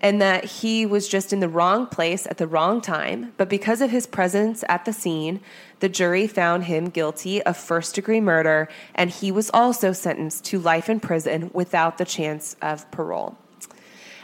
and 0.00 0.20
that 0.20 0.44
he 0.44 0.86
was 0.86 1.08
just 1.08 1.32
in 1.32 1.40
the 1.40 1.48
wrong 1.48 1.86
place 1.86 2.26
at 2.26 2.38
the 2.38 2.46
wrong 2.46 2.80
time. 2.80 3.32
But 3.36 3.50
because 3.50 3.80
of 3.80 3.90
his 3.90 4.06
presence 4.06 4.64
at 4.68 4.84
the 4.84 4.92
scene, 4.92 5.40
the 5.80 5.88
jury 5.88 6.26
found 6.26 6.64
him 6.64 6.86
guilty 6.86 7.42
of 7.42 7.56
first 7.56 7.94
degree 7.94 8.20
murder, 8.20 8.68
and 8.94 9.10
he 9.10 9.30
was 9.30 9.50
also 9.52 9.92
sentenced 9.92 10.44
to 10.46 10.58
life 10.58 10.88
in 10.88 11.00
prison 11.00 11.50
without 11.52 11.98
the 11.98 12.04
chance 12.04 12.56
of 12.62 12.90
parole. 12.90 13.36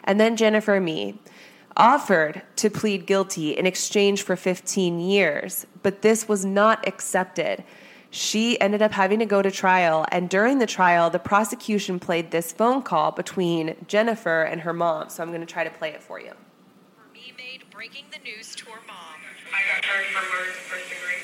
And 0.04 0.18
then 0.18 0.36
Jennifer 0.36 0.80
Mee 0.80 1.18
offered 1.76 2.40
to 2.56 2.70
plead 2.70 3.04
guilty 3.04 3.50
in 3.50 3.66
exchange 3.66 4.22
for 4.22 4.34
15 4.34 4.98
years, 4.98 5.66
but 5.82 6.00
this 6.00 6.26
was 6.26 6.44
not 6.44 6.86
accepted 6.88 7.62
she 8.10 8.60
ended 8.60 8.82
up 8.82 8.92
having 8.92 9.18
to 9.18 9.26
go 9.26 9.42
to 9.42 9.50
trial. 9.50 10.06
And 10.10 10.28
during 10.28 10.58
the 10.58 10.66
trial, 10.66 11.10
the 11.10 11.18
prosecution 11.18 11.98
played 11.98 12.30
this 12.30 12.52
phone 12.52 12.82
call 12.82 13.12
between 13.12 13.76
Jennifer 13.88 14.42
and 14.42 14.60
her 14.62 14.72
mom. 14.72 15.08
So 15.10 15.22
I'm 15.22 15.30
going 15.30 15.40
to 15.40 15.46
try 15.46 15.64
to 15.64 15.70
play 15.70 15.90
it 15.90 16.02
for 16.02 16.20
you. 16.20 16.32
For 16.96 17.12
me, 17.12 17.32
made 17.36 17.64
breaking 17.70 18.06
the 18.12 18.18
news 18.18 18.54
to 18.56 18.66
her 18.66 18.80
mom. 18.86 18.96
I 19.52 19.60
got 19.74 19.82
charged 19.82 20.08
for 20.10 20.22
murder 20.22 20.52
the 20.52 20.64
first 20.68 20.88
degree. 20.88 21.22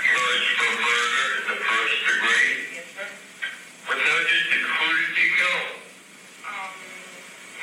Charged 0.00 0.52
for 0.56 0.72
murder 0.80 1.30
the 1.48 1.56
first 1.60 1.96
degree? 2.04 2.50
Yes, 2.74 2.86
sir. 2.96 3.06
What 3.86 3.96
the 3.96 4.04
hell 4.04 4.22
did 4.24 4.44
you, 4.48 4.60
who 4.66 4.86
did 4.96 5.12
you 5.18 5.28
kill? 5.36 5.60
Um, 6.46 6.70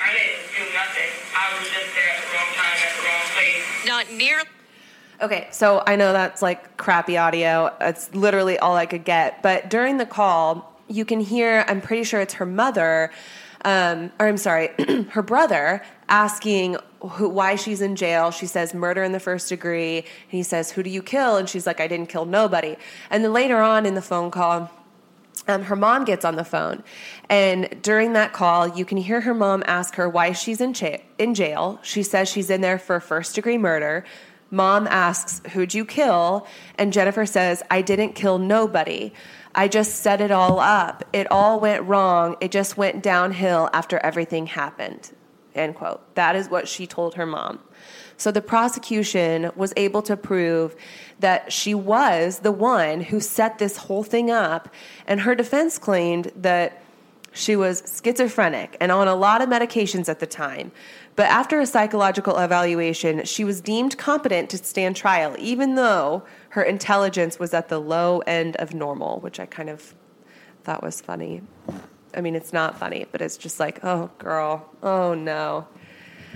I 0.01 0.09
didn't 0.13 0.43
do 0.53 0.63
nothing. 0.73 1.11
I 1.33 1.45
was 1.57 1.67
just 1.69 1.89
there 1.93 2.09
at 2.13 2.19
the 2.21 2.29
wrong 2.33 2.51
time, 2.53 2.77
at 2.77 2.91
the 2.95 3.03
wrong 3.05 3.25
place. 3.33 3.65
Not 3.85 4.05
nearly. 4.11 4.49
Okay, 5.19 5.47
so 5.51 5.81
I 5.87 5.95
know 5.95 6.13
that's 6.13 6.43
like 6.43 6.76
crappy 6.87 7.17
audio. 7.17 7.75
It's 7.81 8.15
literally 8.15 8.57
all 8.57 8.77
I 8.77 8.85
could 8.85 9.03
get. 9.03 9.43
But 9.43 9.69
during 9.69 9.97
the 9.97 10.05
call, 10.05 10.73
you 10.87 11.03
can 11.03 11.19
hear, 11.19 11.65
I'm 11.67 11.81
pretty 11.81 12.05
sure 12.05 12.21
it's 12.21 12.35
her 12.35 12.45
mother, 12.45 13.11
um, 13.65 14.09
or 14.21 14.29
I'm 14.29 14.37
sorry, 14.37 14.69
her 15.09 15.21
brother 15.21 15.83
asking 16.07 16.77
who, 17.01 17.27
why 17.27 17.55
she's 17.55 17.81
in 17.81 17.97
jail. 17.97 18.31
She 18.31 18.45
says, 18.45 18.73
murder 18.73 19.03
in 19.03 19.11
the 19.11 19.19
first 19.19 19.49
degree. 19.49 19.97
And 19.97 20.05
he 20.29 20.43
says, 20.43 20.71
Who 20.71 20.81
do 20.81 20.89
you 20.89 21.03
kill? 21.03 21.35
And 21.35 21.49
she's 21.49 21.67
like, 21.67 21.81
I 21.81 21.89
didn't 21.89 22.07
kill 22.07 22.23
nobody. 22.23 22.77
And 23.09 23.21
then 23.21 23.33
later 23.33 23.57
on 23.57 23.85
in 23.85 23.93
the 23.93 24.01
phone 24.01 24.31
call, 24.31 24.71
um, 25.49 25.63
her 25.63 25.75
mom 25.75 26.05
gets 26.05 26.23
on 26.23 26.37
the 26.37 26.45
phone. 26.45 26.83
And 27.29 27.81
during 27.81 28.13
that 28.13 28.31
call, 28.31 28.65
you 28.65 28.85
can 28.85 28.97
hear 28.97 29.19
her 29.19 29.33
mom 29.33 29.61
ask 29.67 29.95
her 29.95 30.07
why 30.07 30.31
she's 30.31 30.61
in, 30.61 30.73
cha- 30.73 31.01
in 31.17 31.35
jail. 31.35 31.79
She 31.83 32.01
says 32.01 32.29
she's 32.29 32.49
in 32.49 32.61
there 32.61 32.79
for 32.79 33.01
first 33.01 33.35
degree 33.35 33.57
murder. 33.57 34.05
Mom 34.49 34.87
asks, 34.87 35.41
Who'd 35.51 35.73
you 35.73 35.85
kill? 35.85 36.47
And 36.75 36.93
Jennifer 36.93 37.25
says, 37.25 37.63
I 37.69 37.81
didn't 37.81 38.13
kill 38.13 38.37
nobody. 38.37 39.13
I 39.53 39.67
just 39.67 39.95
set 39.95 40.21
it 40.21 40.31
all 40.31 40.59
up. 40.59 41.03
It 41.13 41.29
all 41.31 41.59
went 41.59 41.83
wrong. 41.83 42.35
It 42.41 42.51
just 42.51 42.77
went 42.77 43.01
downhill 43.01 43.69
after 43.73 43.97
everything 43.99 44.45
happened. 44.45 45.11
End 45.55 45.75
quote. 45.75 46.13
That 46.15 46.35
is 46.35 46.49
what 46.49 46.67
she 46.67 46.85
told 46.85 47.15
her 47.15 47.25
mom. 47.25 47.59
So 48.17 48.31
the 48.31 48.41
prosecution 48.41 49.51
was 49.55 49.73
able 49.75 50.01
to 50.03 50.17
prove 50.17 50.75
that 51.19 51.51
she 51.51 51.73
was 51.73 52.39
the 52.39 52.51
one 52.51 53.01
who 53.01 53.19
set 53.19 53.57
this 53.57 53.77
whole 53.77 54.03
thing 54.03 54.31
up. 54.31 54.73
And 55.07 55.21
her 55.21 55.35
defense 55.35 55.77
claimed 55.77 56.31
that 56.35 56.81
she 57.37 57.55
was 57.55 58.01
schizophrenic 58.03 58.75
and 58.79 58.91
on 58.91 59.07
a 59.07 59.15
lot 59.15 59.41
of 59.41 59.49
medications 59.49 60.09
at 60.09 60.19
the 60.19 60.27
time. 60.27 60.71
But 61.15 61.27
after 61.27 61.59
a 61.59 61.65
psychological 61.65 62.37
evaluation, 62.37 63.23
she 63.25 63.43
was 63.43 63.61
deemed 63.61 63.97
competent 63.97 64.49
to 64.51 64.57
stand 64.57 64.95
trial, 64.95 65.35
even 65.39 65.75
though 65.75 66.23
her 66.49 66.63
intelligence 66.63 67.39
was 67.39 67.53
at 67.53 67.69
the 67.69 67.79
low 67.79 68.19
end 68.19 68.55
of 68.57 68.73
normal, 68.73 69.19
which 69.19 69.39
I 69.39 69.45
kind 69.45 69.69
of 69.69 69.95
thought 70.63 70.83
was 70.83 71.01
funny. 71.01 71.41
I 72.15 72.21
mean, 72.21 72.35
it's 72.35 72.53
not 72.53 72.77
funny, 72.77 73.05
but 73.11 73.21
it's 73.21 73.37
just 73.37 73.59
like, 73.59 73.83
oh, 73.83 74.09
girl, 74.17 74.69
oh 74.83 75.13
no. 75.13 75.67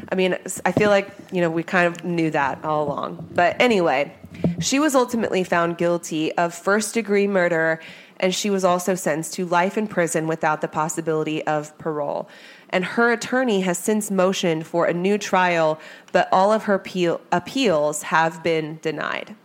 I 0.10 0.16
mean, 0.16 0.38
I 0.66 0.72
feel 0.72 0.90
like, 0.90 1.10
you 1.32 1.42
know, 1.42 1.50
we 1.50 1.64
kind 1.64 1.88
of 1.88 2.04
knew 2.04 2.32
that 2.32 2.64
all 2.64 2.88
along. 2.88 3.28
But 3.34 3.60
anyway, 3.60 4.16
she 4.60 4.80
was 4.80 4.96
ultimately 4.96 5.44
found 5.44 5.78
guilty 5.78 6.32
of 6.38 6.54
first 6.54 6.94
degree 6.94 7.28
murder, 7.28 7.80
and 8.22 8.34
she 8.34 8.50
was 8.50 8.64
also 8.64 8.96
sentenced 8.96 9.34
to 9.34 9.46
life 9.46 9.78
in 9.78 9.88
prison 9.88 10.28
without 10.28 10.62
the 10.62 10.70
possibility 10.70 11.46
of 11.46 11.78
parole 11.78 12.30
and 12.72 12.86
her 12.86 13.12
attorney 13.12 13.62
has 13.62 13.78
since 13.78 14.10
motioned 14.10 14.66
for 14.66 14.86
a 14.86 14.94
new 14.94 15.18
trial, 15.18 15.80
but 16.12 16.30
all 16.32 16.52
of 16.52 16.64
her 16.64 16.76
appeal, 16.76 17.22
appeals 17.32 18.04
have 18.04 18.42
been 18.42 18.80
denied. 18.82 19.36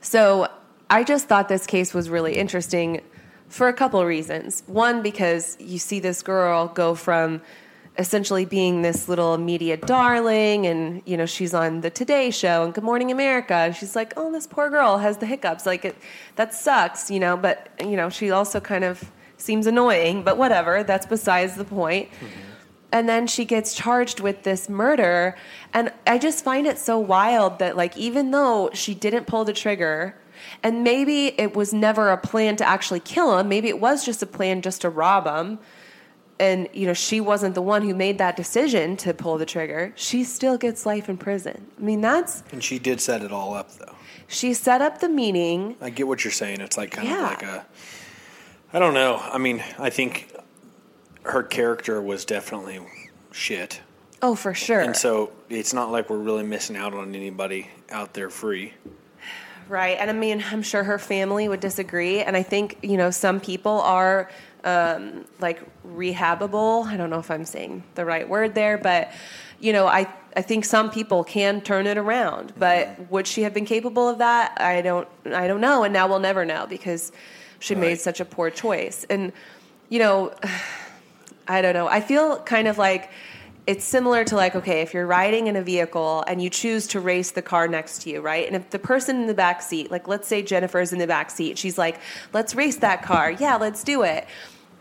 So 0.00 0.48
I 0.90 1.04
just 1.04 1.28
thought 1.28 1.48
this 1.48 1.66
case 1.66 1.94
was 1.94 2.08
really 2.08 2.36
interesting 2.36 3.02
for 3.48 3.68
a 3.68 3.72
couple 3.72 4.04
reasons. 4.04 4.62
One, 4.66 5.02
because 5.02 5.56
you 5.60 5.78
see 5.78 6.00
this 6.00 6.22
girl 6.22 6.68
go 6.68 6.94
from 6.94 7.42
essentially 7.98 8.44
being 8.46 8.80
this 8.80 9.06
little 9.06 9.36
media 9.36 9.76
darling 9.76 10.66
and 10.66 11.02
you 11.04 11.14
know 11.14 11.26
she's 11.26 11.52
on 11.52 11.82
the 11.82 11.90
today 11.90 12.30
show 12.30 12.64
and 12.64 12.72
good 12.72 12.82
morning 12.82 13.12
america 13.12 13.70
she's 13.78 13.94
like 13.94 14.14
oh 14.16 14.32
this 14.32 14.46
poor 14.46 14.70
girl 14.70 14.96
has 14.96 15.18
the 15.18 15.26
hiccups 15.26 15.66
like 15.66 15.84
it 15.84 15.94
that 16.36 16.54
sucks 16.54 17.10
you 17.10 17.20
know 17.20 17.36
but 17.36 17.68
you 17.78 17.94
know 17.94 18.08
she 18.08 18.30
also 18.30 18.60
kind 18.60 18.82
of 18.82 19.12
seems 19.42 19.66
annoying, 19.66 20.22
but 20.22 20.38
whatever, 20.38 20.82
that's 20.82 21.06
besides 21.06 21.56
the 21.56 21.64
point. 21.64 22.10
Mm-hmm. 22.10 22.26
And 22.92 23.08
then 23.08 23.26
she 23.26 23.44
gets 23.44 23.74
charged 23.74 24.20
with 24.20 24.42
this 24.42 24.68
murder. 24.68 25.34
And 25.72 25.92
I 26.06 26.18
just 26.18 26.44
find 26.44 26.66
it 26.66 26.78
so 26.78 26.98
wild 26.98 27.58
that, 27.58 27.76
like, 27.76 27.96
even 27.96 28.30
though 28.30 28.70
she 28.74 28.94
didn't 28.94 29.26
pull 29.26 29.44
the 29.44 29.52
trigger, 29.52 30.14
and 30.62 30.84
maybe 30.84 31.28
it 31.40 31.54
was 31.54 31.72
never 31.72 32.10
a 32.10 32.18
plan 32.18 32.56
to 32.56 32.68
actually 32.68 33.00
kill 33.00 33.38
him, 33.38 33.48
maybe 33.48 33.68
it 33.68 33.80
was 33.80 34.04
just 34.04 34.22
a 34.22 34.26
plan 34.26 34.60
just 34.60 34.82
to 34.82 34.90
rob 34.90 35.26
him. 35.26 35.58
And, 36.42 36.68
you 36.72 36.86
know, 36.88 36.92
she 36.92 37.20
wasn't 37.20 37.54
the 37.54 37.62
one 37.62 37.82
who 37.82 37.94
made 37.94 38.18
that 38.18 38.34
decision 38.36 38.96
to 38.98 39.14
pull 39.14 39.38
the 39.38 39.46
trigger. 39.46 39.92
She 39.94 40.24
still 40.24 40.58
gets 40.58 40.84
life 40.84 41.08
in 41.08 41.16
prison. 41.16 41.68
I 41.78 41.80
mean, 41.80 42.00
that's. 42.00 42.42
And 42.50 42.64
she 42.64 42.80
did 42.80 43.00
set 43.00 43.22
it 43.22 43.30
all 43.30 43.54
up, 43.54 43.70
though. 43.78 43.94
She 44.26 44.52
set 44.52 44.82
up 44.82 44.98
the 45.00 45.08
meeting. 45.08 45.76
I 45.80 45.90
get 45.90 46.08
what 46.08 46.24
you're 46.24 46.32
saying. 46.32 46.60
It's 46.60 46.76
like 46.76 46.90
kind 46.90 47.06
Yeah. 47.06 47.18
of 47.18 47.30
like 47.30 47.42
a. 47.44 47.64
I 48.72 48.80
don't 48.80 48.94
know. 48.94 49.20
I 49.22 49.38
mean, 49.38 49.62
I 49.78 49.90
think 49.90 50.34
her 51.22 51.44
character 51.44 52.02
was 52.02 52.24
definitely 52.24 52.80
shit. 53.30 53.80
Oh, 54.20 54.34
for 54.34 54.52
sure. 54.52 54.80
And 54.80 54.96
so 54.96 55.30
it's 55.48 55.72
not 55.72 55.92
like 55.92 56.10
we're 56.10 56.18
really 56.18 56.42
missing 56.42 56.76
out 56.76 56.92
on 56.92 57.14
anybody 57.14 57.68
out 57.90 58.14
there 58.14 58.30
free. 58.30 58.74
Right. 59.68 59.96
And 59.98 60.10
I 60.10 60.12
mean, 60.12 60.42
I'm 60.50 60.62
sure 60.62 60.82
her 60.82 60.98
family 60.98 61.48
would 61.48 61.60
disagree. 61.60 62.20
And 62.20 62.36
I 62.36 62.42
think, 62.42 62.78
you 62.82 62.96
know, 62.96 63.10
some 63.12 63.38
people 63.40 63.80
are 63.82 64.28
um, 64.64 65.24
like 65.40 65.60
rehabable. 65.86 66.86
I 66.86 66.96
don't 66.96 67.10
know 67.10 67.18
if 67.18 67.30
I'm 67.30 67.44
saying 67.44 67.84
the 67.94 68.04
right 68.04 68.28
word 68.28 68.54
there, 68.54 68.78
but 68.78 69.12
you 69.60 69.72
know, 69.72 69.86
I 69.86 70.08
I 70.36 70.42
think 70.42 70.64
some 70.64 70.90
people 70.90 71.24
can 71.24 71.60
turn 71.60 71.86
it 71.86 71.98
around. 71.98 72.54
But 72.58 73.10
would 73.10 73.26
she 73.26 73.42
have 73.42 73.52
been 73.52 73.66
capable 73.66 74.08
of 74.08 74.18
that? 74.18 74.60
I 74.60 74.82
don't 74.82 75.08
I 75.26 75.46
don't 75.46 75.60
know, 75.60 75.84
and 75.84 75.92
now 75.92 76.08
we'll 76.08 76.20
never 76.20 76.44
know 76.44 76.66
because 76.66 77.12
she 77.58 77.74
made 77.74 78.00
such 78.00 78.20
a 78.20 78.24
poor 78.24 78.50
choice. 78.50 79.04
And 79.08 79.32
you 79.88 79.98
know, 79.98 80.34
I 81.48 81.62
don't 81.62 81.74
know. 81.74 81.88
I 81.88 82.00
feel 82.00 82.38
kind 82.40 82.68
of 82.68 82.78
like 82.78 83.10
it's 83.66 83.84
similar 83.84 84.24
to 84.24 84.34
like 84.34 84.56
okay, 84.56 84.80
if 84.80 84.92
you're 84.92 85.06
riding 85.06 85.46
in 85.46 85.56
a 85.56 85.62
vehicle 85.62 86.24
and 86.26 86.42
you 86.42 86.50
choose 86.50 86.88
to 86.88 87.00
race 87.00 87.30
the 87.30 87.42
car 87.42 87.68
next 87.68 88.02
to 88.02 88.10
you, 88.10 88.20
right? 88.20 88.46
And 88.46 88.56
if 88.56 88.70
the 88.70 88.78
person 88.78 89.20
in 89.20 89.26
the 89.26 89.34
back 89.34 89.62
seat, 89.62 89.90
like 89.90 90.08
let's 90.08 90.26
say 90.26 90.42
Jennifer's 90.42 90.92
in 90.92 90.98
the 90.98 91.06
back 91.06 91.30
seat, 91.30 91.58
she's 91.58 91.78
like, 91.78 92.00
"Let's 92.32 92.54
race 92.54 92.76
that 92.76 93.02
car." 93.02 93.30
Yeah, 93.30 93.56
let's 93.56 93.84
do 93.84 94.02
it. 94.02 94.26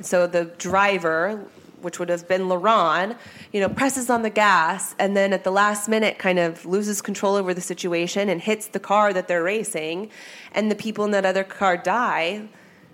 So 0.04 0.28
the 0.28 0.46
driver, 0.46 1.46
which 1.82 2.00
would 2.00 2.10
have 2.10 2.28
been 2.28 2.44
LaRon, 2.44 3.18
you 3.52 3.60
know, 3.60 3.70
presses 3.70 4.10
on 4.10 4.22
the 4.22 4.30
gas 4.30 4.96
and 5.00 5.16
then 5.18 5.34
at 5.34 5.44
the 5.44 5.52
last 5.52 5.90
minute 5.90 6.18
kind 6.20 6.40
of 6.40 6.66
loses 6.66 7.02
control 7.02 7.36
over 7.36 7.54
the 7.54 7.62
situation 7.62 8.30
and 8.30 8.42
hits 8.42 8.68
the 8.68 8.80
car 8.80 9.14
that 9.14 9.28
they're 9.28 9.44
racing 9.44 10.10
and 10.54 10.70
the 10.70 10.76
people 10.76 11.06
in 11.06 11.12
that 11.12 11.26
other 11.26 11.44
car 11.44 11.78
die. 11.78 12.48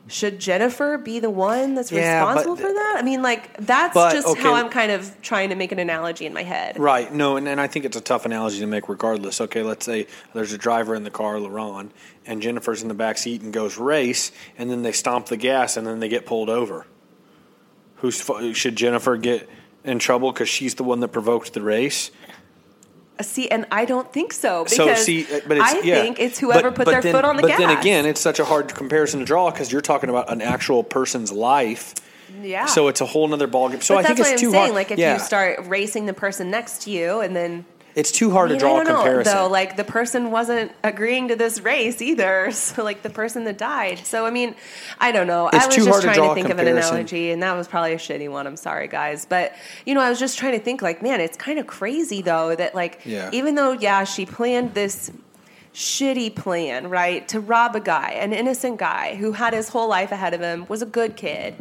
Should 0.10 0.40
Jennifer 0.40 0.98
be 0.98 1.20
the 1.20 1.30
one 1.30 1.76
that's 1.76 1.92
Yeah, 1.92 2.24
but 2.24 2.30
responsible 2.30 2.56
for 2.56 2.74
that? 2.74 2.96
I 2.98 3.02
mean, 3.02 3.22
like 3.22 3.58
that's 3.58 3.94
But, 3.94 4.14
just 4.14 4.26
okay. 4.26 4.42
how 4.42 4.54
I'm 4.54 4.70
kind 4.70 4.90
of 4.90 5.14
trying 5.22 5.50
to 5.50 5.56
make 5.56 5.74
an 5.74 5.80
analogy 5.80 6.26
in 6.26 6.34
my 6.34 6.44
head. 6.44 6.80
Right. 6.80 7.14
No, 7.14 7.36
and, 7.36 7.46
and 7.46 7.60
I 7.60 7.68
think 7.68 7.84
it's 7.84 7.98
a 7.98 8.02
tough 8.02 8.26
analogy 8.26 8.60
to 8.60 8.68
make 8.68 8.88
regardless. 8.88 9.42
Okay, 9.42 9.64
let's 9.64 9.86
say 9.86 10.08
there's 10.34 10.54
a 10.54 10.58
driver 10.58 10.96
in 10.96 11.04
the 11.04 11.12
car, 11.12 11.36
LaRon, 11.36 11.90
and 12.26 12.42
Jennifer's 12.42 12.82
in 12.82 12.88
the 12.88 12.94
back 12.94 13.18
seat 13.18 13.42
and 13.42 13.52
goes 13.52 13.78
race, 13.78 14.32
and 14.58 14.72
then 14.72 14.82
they 14.82 14.94
stomp 14.94 15.26
the 15.26 15.36
gas, 15.36 15.76
and 15.76 15.86
then 15.86 16.00
they 16.00 16.08
get 16.08 16.26
pulled 16.26 16.50
over. 16.50 16.86
Who's 17.98 18.20
fu- 18.22 18.54
should 18.54 18.76
Jennifer 18.76 19.18
get 19.18 19.50
in 19.84 20.00
trouble 20.00 20.32
because 20.32 20.50
she's 20.50 20.76
the 20.76 20.84
one 20.84 21.00
that 21.00 21.10
provoked 21.10 21.54
the 21.54 21.62
race? 21.62 22.12
See, 23.22 23.50
and 23.50 23.66
I 23.72 23.86
don't 23.86 24.14
think 24.14 24.32
so 24.32 24.64
because 24.66 24.76
so 24.78 24.94
see, 24.96 25.24
uh, 25.24 25.40
but 25.48 25.58
it's, 25.58 25.74
I 25.74 25.80
yeah. 25.80 26.02
think 26.02 26.20
it's 26.20 26.38
whoever 26.38 26.70
But- 26.70 26.76
put 26.76 26.86
but 26.86 26.92
their 26.92 27.02
then- 27.02 27.14
foot 27.16 27.26
on 27.26 27.36
the 27.36 27.42
but 27.42 27.48
gas. 27.48 27.58
then 27.60 27.72
again, 27.76 28.06
it's 28.06 28.22
such 28.22 28.40
a 28.40 28.46
hard 28.46 28.76
comparison 28.76 29.22
to 29.22 29.26
draw 29.26 29.50
because 29.50 29.72
you're 29.72 29.82
talking 29.82 30.12
about 30.12 30.32
an 30.32 30.40
actual 30.42 30.84
person's 30.84 31.32
life. 31.32 31.96
yeah. 32.44 32.68
So 32.68 32.88
it's 32.90 33.02
a 33.02 33.08
whole 33.08 33.34
other 33.34 33.48
ballgame. 33.48 33.82
So 33.82 33.96
but 33.96 34.06
I 34.06 34.08
think 34.10 34.20
that's 34.20 34.20
it's 34.20 34.20
what 34.20 34.32
I'm 34.34 34.38
too 34.38 34.52
saying. 34.52 34.64
hard. 34.66 34.76
Like 34.76 34.92
if 34.92 35.00
yeah, 35.00 35.14
you 35.14 35.20
start 35.20 35.66
racing 35.66 36.06
the 36.06 36.14
person 36.14 36.52
next 36.52 36.84
to 36.84 36.92
you, 36.92 37.22
and 37.22 37.36
then 37.36 37.66
it's 37.98 38.12
too 38.12 38.32
hard 38.32 38.50
I 38.50 38.54
mean, 38.54 38.60
to 38.60 38.66
draw 38.66 38.78
I 38.78 38.82
a 38.82 38.84
don't 38.86 38.94
know, 38.94 38.96
comparison. 39.02 39.34
though. 39.36 39.48
Like 39.48 39.76
the 39.76 39.84
person 39.84 40.32
wasn't 40.32 40.72
agreeing 40.84 41.28
to 41.30 41.36
this 41.36 41.60
race 41.62 42.02
either. 42.02 42.50
So 42.58 42.84
like 42.84 43.02
the 43.02 43.10
person 43.10 43.44
that 43.46 43.58
died. 43.58 44.06
So 44.06 44.26
I 44.26 44.32
mean, 44.32 44.56
I 45.00 45.12
don't 45.12 45.28
know. 45.28 45.48
It's 45.50 45.64
I 45.64 45.68
was 45.68 45.76
too 45.76 45.82
just 45.86 45.90
hard 45.90 46.02
to 46.02 46.06
trying 46.08 46.16
draw 46.16 46.26
to 46.28 46.32
a 46.32 46.36
think 46.36 46.50
of 46.50 46.60
an 46.60 46.68
analogy, 46.68 47.32
and 47.32 47.42
that 47.44 47.54
was 47.58 47.68
probably 47.68 47.94
a 47.94 47.98
shitty 47.98 48.30
one. 48.30 48.46
I'm 48.48 48.56
sorry, 48.58 48.88
guys, 48.88 49.26
but 49.26 49.54
you 49.86 49.94
know, 49.94 50.02
I 50.02 50.10
was 50.10 50.20
just 50.20 50.38
trying 50.38 50.54
to 50.54 50.60
think. 50.60 50.82
Like, 50.82 51.02
man, 51.02 51.20
it's 51.20 51.36
kind 51.38 51.60
of 51.60 51.68
crazy 51.68 52.22
though 52.22 52.56
that 52.56 52.76
like 52.76 53.02
Yeah. 53.04 53.30
even 53.34 53.56
though 53.56 53.72
yeah, 53.72 54.04
she 54.04 54.26
planned 54.26 54.74
this 54.76 55.12
shitty 55.74 56.36
plan, 56.36 56.90
right, 56.90 57.28
to 57.30 57.40
rob 57.40 57.76
a 57.76 57.80
guy, 57.80 58.12
an 58.12 58.34
innocent 58.34 58.78
guy 58.80 59.16
who 59.16 59.32
had 59.34 59.54
his 59.54 59.70
whole 59.70 59.88
life 59.88 60.12
ahead 60.12 60.34
of 60.34 60.42
him, 60.42 60.66
was 60.68 60.82
a 60.82 60.86
good 60.88 61.16
kid. 61.16 61.56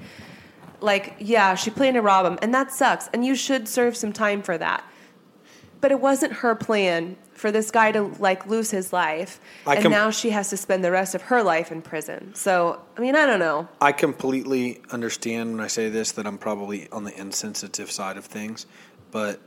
Like, 0.81 1.15
yeah, 1.19 1.55
she 1.55 1.71
planned 1.71 1.95
to 1.95 2.03
rob 2.03 2.27
him, 2.27 2.39
and 2.43 2.53
that 2.55 2.71
sucks, 2.73 3.09
and 3.13 3.25
you 3.25 3.35
should 3.35 3.69
serve 3.69 3.97
some 3.97 4.13
time 4.13 4.43
for 4.43 4.57
that. 4.59 4.85
But 5.81 5.91
it 5.91 6.01
wasn't 6.01 6.33
her 6.35 6.55
plan 6.55 7.17
for 7.33 7.53
this 7.53 7.71
guy 7.71 7.93
to 7.93 8.05
like 8.19 8.47
lose 8.47 8.71
his 8.71 8.93
life, 8.93 9.41
I 9.67 9.75
and 9.75 9.83
com- 9.83 9.93
now 9.93 10.11
she 10.11 10.31
has 10.31 10.51
to 10.51 10.57
spend 10.57 10.83
the 10.83 10.91
rest 10.91 11.15
of 11.15 11.23
her 11.23 11.43
life 11.43 11.71
in 11.71 11.83
prison. 11.83 12.35
So, 12.35 12.81
I 12.97 13.01
mean, 13.01 13.15
I 13.15 13.27
don't 13.27 13.39
know. 13.39 13.69
I 13.81 13.93
completely 13.93 14.81
understand 14.91 15.53
when 15.53 15.61
I 15.61 15.67
say 15.67 15.91
this 15.91 16.13
that 16.13 16.27
I'm 16.27 16.39
probably 16.39 16.91
on 16.91 17.05
the 17.05 17.19
insensitive 17.19 17.91
side 17.91 18.17
of 18.17 18.25
things, 18.25 18.67
but 19.11 19.41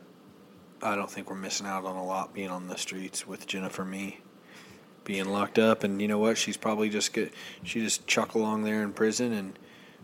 I 0.81 0.95
don't 0.95 1.09
think 1.09 1.29
we're 1.29 1.35
missing 1.35 1.65
out 1.65 1.85
on 1.85 1.95
a 1.95 2.05
lot 2.05 2.33
being 2.33 2.49
on 2.49 2.67
the 2.67 2.77
streets 2.77 3.27
with 3.27 3.47
Jennifer 3.47 3.83
Mee 3.83 4.19
being 5.03 5.25
locked 5.25 5.57
up 5.57 5.83
and 5.83 5.99
you 6.01 6.07
know 6.07 6.19
what 6.19 6.37
she's 6.37 6.57
probably 6.57 6.87
just 6.87 7.13
get 7.13 7.33
she 7.63 7.81
just 7.81 8.05
chuck 8.05 8.35
along 8.35 8.63
there 8.63 8.83
in 8.83 8.93
prison 8.93 9.33
and 9.33 9.57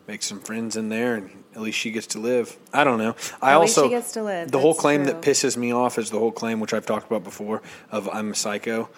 make 0.07 0.23
some 0.23 0.39
friends 0.39 0.75
in 0.75 0.89
there 0.89 1.15
and 1.15 1.43
at 1.55 1.61
least 1.61 1.77
she 1.77 1.91
gets 1.91 2.07
to 2.07 2.19
live. 2.19 2.55
I 2.73 2.83
don't 2.83 2.97
know. 2.99 3.15
I 3.41 3.51
At 3.51 3.57
also 3.57 3.83
she 3.85 3.89
gets 3.89 4.11
to 4.13 4.23
live. 4.23 4.51
the 4.51 4.59
whole 4.59 4.73
claim 4.75 5.03
true. 5.03 5.13
that 5.13 5.21
pisses 5.21 5.55
me 5.57 5.71
off 5.73 5.97
is 5.97 6.09
the 6.11 6.19
whole 6.19 6.31
claim 6.31 6.59
which 6.59 6.73
I've 6.73 6.85
talked 6.85 7.07
about 7.07 7.23
before 7.23 7.61
of 7.91 8.09
I'm 8.09 8.31
a 8.31 8.35
psycho. 8.35 8.89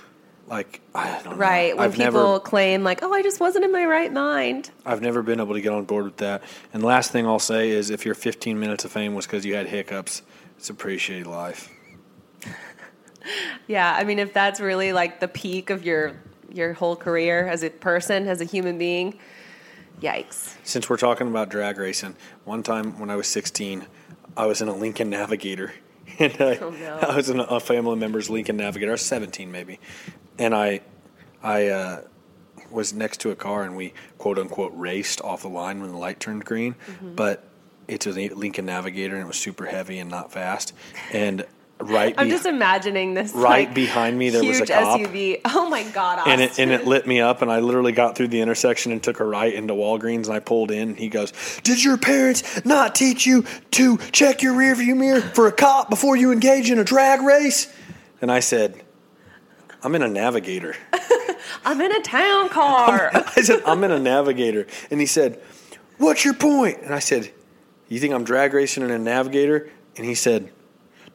Like 0.48 0.80
I 0.96 1.22
don't 1.24 1.38
Right. 1.38 1.72
know. 1.72 1.78
When 1.78 1.86
I've 1.86 1.92
people 1.92 2.06
never 2.06 2.40
claim, 2.40 2.84
like, 2.84 3.04
oh, 3.04 3.12
I 3.14 3.22
just 3.22 3.40
wasn't 3.40 3.66
in 3.66 3.72
my 3.72 3.86
right 3.86 4.12
mind. 4.12 4.72
I've 4.86 5.02
never 5.02 5.22
been 5.22 5.40
able 5.40 5.54
to 5.56 5.62
get 5.62 5.74
on 5.74 5.84
board 5.86 6.06
with 6.06 6.18
that. 6.18 6.42
And 6.74 6.82
the 6.82 6.88
last 6.88 7.12
thing 7.12 7.26
I'll 7.28 7.38
say 7.38 7.70
is 7.70 7.90
if 7.90 8.06
your 8.06 8.16
15 8.16 8.58
minutes 8.60 8.86
of 8.86 8.92
fame 8.92 9.14
was 9.14 9.26
because 9.28 9.46
you 9.46 9.56
had 9.56 9.68
hiccups, 9.68 10.22
it's 10.58 10.70
a 10.70 10.74
pretty 10.74 10.98
shitty 11.00 11.26
life. 11.26 11.70
Yeah. 13.68 13.94
I 13.94 14.06
mean, 14.06 14.20
if 14.20 14.32
that's 14.34 14.60
really 14.62 14.94
like 14.94 15.20
the 15.20 15.28
peak 15.28 15.70
of 15.70 15.84
your 15.86 16.14
your 16.54 16.72
whole 16.74 16.96
career 16.96 17.46
as 17.46 17.62
a 17.62 17.70
person, 17.70 18.28
as 18.30 18.40
a 18.40 18.46
human 18.46 18.78
being, 18.78 19.20
yikes. 20.02 20.56
Since 20.64 20.90
we're 20.90 20.98
talking 20.98 21.28
about 21.28 21.50
drag 21.50 21.78
racing, 21.78 22.16
one 22.46 22.64
time 22.64 23.00
when 23.00 23.10
I 23.10 23.16
was 23.16 23.28
16, 23.28 23.86
I 24.36 24.46
was 24.46 24.62
in 24.62 24.68
a 24.68 24.76
Lincoln 24.76 25.10
Navigator. 25.10 25.74
And 26.20 26.34
I, 26.40 26.56
Oh, 26.56 26.70
no. 26.70 27.00
I 27.02 27.16
was 27.18 27.30
in 27.30 27.40
a 27.42 27.60
family 27.60 27.98
member's 27.98 28.30
Lincoln 28.30 28.56
Navigator. 28.58 28.92
I 28.92 28.94
was 28.94 29.02
17 29.02 29.52
maybe. 29.52 29.80
And 30.40 30.56
I, 30.56 30.80
I 31.44 31.68
uh, 31.68 32.02
was 32.72 32.94
next 32.94 33.20
to 33.22 33.32
a 33.32 33.36
car 33.36 33.64
and 33.64 33.76
we 33.76 33.94
quote 34.18 34.40
unquote 34.40 34.72
raced 34.74 35.22
off 35.22 35.42
the 35.42 35.50
line 35.50 35.82
when 35.82 35.92
the 35.92 35.98
light 35.98 36.20
turned 36.20 36.46
green. 36.46 36.76
Mm-hmm. 36.76 37.16
But 37.16 37.44
it's 37.90 38.08
a 38.08 38.12
Lincoln 38.12 38.66
Navigator 38.66 39.16
and 39.16 39.26
it 39.26 39.28
was 39.28 39.38
super 39.38 39.66
heavy 39.66 40.00
and 40.00 40.10
not 40.10 40.32
fast. 40.32 40.74
And 41.12 41.46
right 41.80 42.14
I'm 42.18 42.28
be- 42.28 42.32
just 42.32 42.46
imagining 42.46 43.14
this. 43.14 43.34
Right 43.34 43.68
like, 43.68 43.74
behind 43.74 44.18
me, 44.18 44.30
there 44.30 44.44
was 44.44 44.58
a 44.58 44.60
huge 44.60 44.70
cop. 44.70 45.00
SUV. 45.00 45.42
Oh 45.58 45.70
my 45.70 45.84
god! 45.84 46.20
Austin. 46.20 46.34
and 46.34 46.42
it, 46.42 46.60
and 46.60 46.72
it 46.72 46.86
lit 46.88 47.08
me 47.08 47.20
up, 47.20 47.42
and 47.42 47.52
I 47.52 47.60
literally 47.60 47.92
got 47.92 48.16
through 48.16 48.30
the 48.30 48.42
intersection 48.42 48.92
and 48.92 49.02
took 49.02 49.20
a 49.20 49.26
right 49.26 49.54
into 49.54 49.74
Walgreens, 49.74 50.26
and 50.26 50.34
I 50.34 50.40
pulled 50.40 50.72
in. 50.72 50.90
And 50.90 50.98
he 50.98 51.10
goes, 51.10 51.34
"Did 51.64 51.84
your 51.84 51.98
parents 51.98 52.64
not 52.66 52.96
teach 52.96 53.26
you 53.26 53.44
to 53.72 53.98
check 54.12 54.42
your 54.42 54.54
rearview 54.54 54.96
mirror 54.96 55.22
for 55.22 55.48
a 55.48 55.52
cop 55.52 55.90
before 55.90 56.16
you 56.16 56.32
engage 56.32 56.70
in 56.72 56.80
a 56.80 56.84
drag 56.84 57.22
race?" 57.22 57.74
And 58.22 58.32
I 58.32 58.40
said, 58.40 58.82
"I'm 59.84 59.96
in 59.96 60.02
a 60.02 60.08
Navigator." 60.08 60.76
I'm 61.66 61.80
in 61.82 61.92
a 61.92 62.02
town 62.02 62.50
car. 62.50 63.12
I 63.14 63.42
said, 63.42 63.62
"I'm 63.66 63.84
in 63.84 63.92
a 63.92 64.00
Navigator," 64.00 64.68
and 64.90 65.00
he 65.00 65.06
said, 65.06 65.42
"What's 65.98 66.24
your 66.24 66.34
point?" 66.34 66.82
And 66.82 66.94
I 66.94 67.00
said, 67.00 67.32
"You 67.90 68.00
think 68.00 68.14
I'm 68.14 68.24
drag 68.24 68.54
racing 68.54 68.84
in 68.84 68.92
a 68.92 69.00
Navigator?" 69.00 69.70
And 69.96 70.06
he 70.06 70.16
said. 70.16 70.52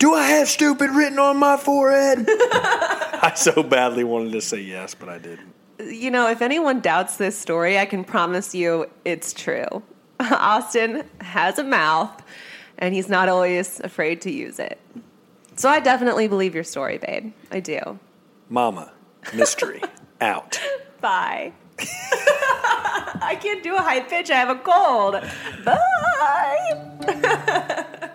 Do 0.03 0.15
I 0.15 0.27
have 0.31 0.49
stupid 0.49 0.91
written 0.91 1.21
on 1.21 1.37
my 1.37 1.57
forehead? 1.57 2.27
I 2.29 3.35
so 3.37 3.63
badly 3.63 4.03
wanted 4.03 4.33
to 4.33 4.41
say 4.41 4.59
yes, 4.59 4.97
but 4.97 5.09
I 5.09 5.19
didn't. 5.19 5.55
you 5.79 6.11
know, 6.11 6.29
if 6.29 6.43
anyone 6.43 6.81
doubts 6.81 7.19
this 7.19 7.39
story, 7.39 7.79
I 7.79 7.87
can 7.87 8.03
promise 8.03 8.53
you 8.53 8.91
it's 9.05 9.33
true. 9.33 9.85
Austin 10.21 11.05
has 11.21 11.61
a 11.61 11.63
mouth, 11.63 12.21
and 12.79 12.97
he's 12.97 13.09
not 13.09 13.29
always 13.29 13.79
afraid 13.79 14.21
to 14.23 14.33
use 14.33 14.59
it. 14.59 14.81
So 15.55 15.69
I 15.69 15.79
definitely 15.79 16.27
believe 16.27 16.57
your 16.57 16.65
story, 16.65 16.99
babe. 16.99 17.33
I 17.53 17.61
do. 17.61 18.01
Mama, 18.49 18.91
mystery, 19.33 19.83
out. 20.21 20.59
Bye. 21.01 21.53
I 21.79 23.39
can't 23.41 23.63
do 23.63 23.77
a 23.77 23.81
high 23.81 24.01
pitch. 24.01 24.33
I 24.33 24.35
have 24.35 24.51
a 24.51 24.57
cold. 24.57 25.23
Bye. 25.65 28.09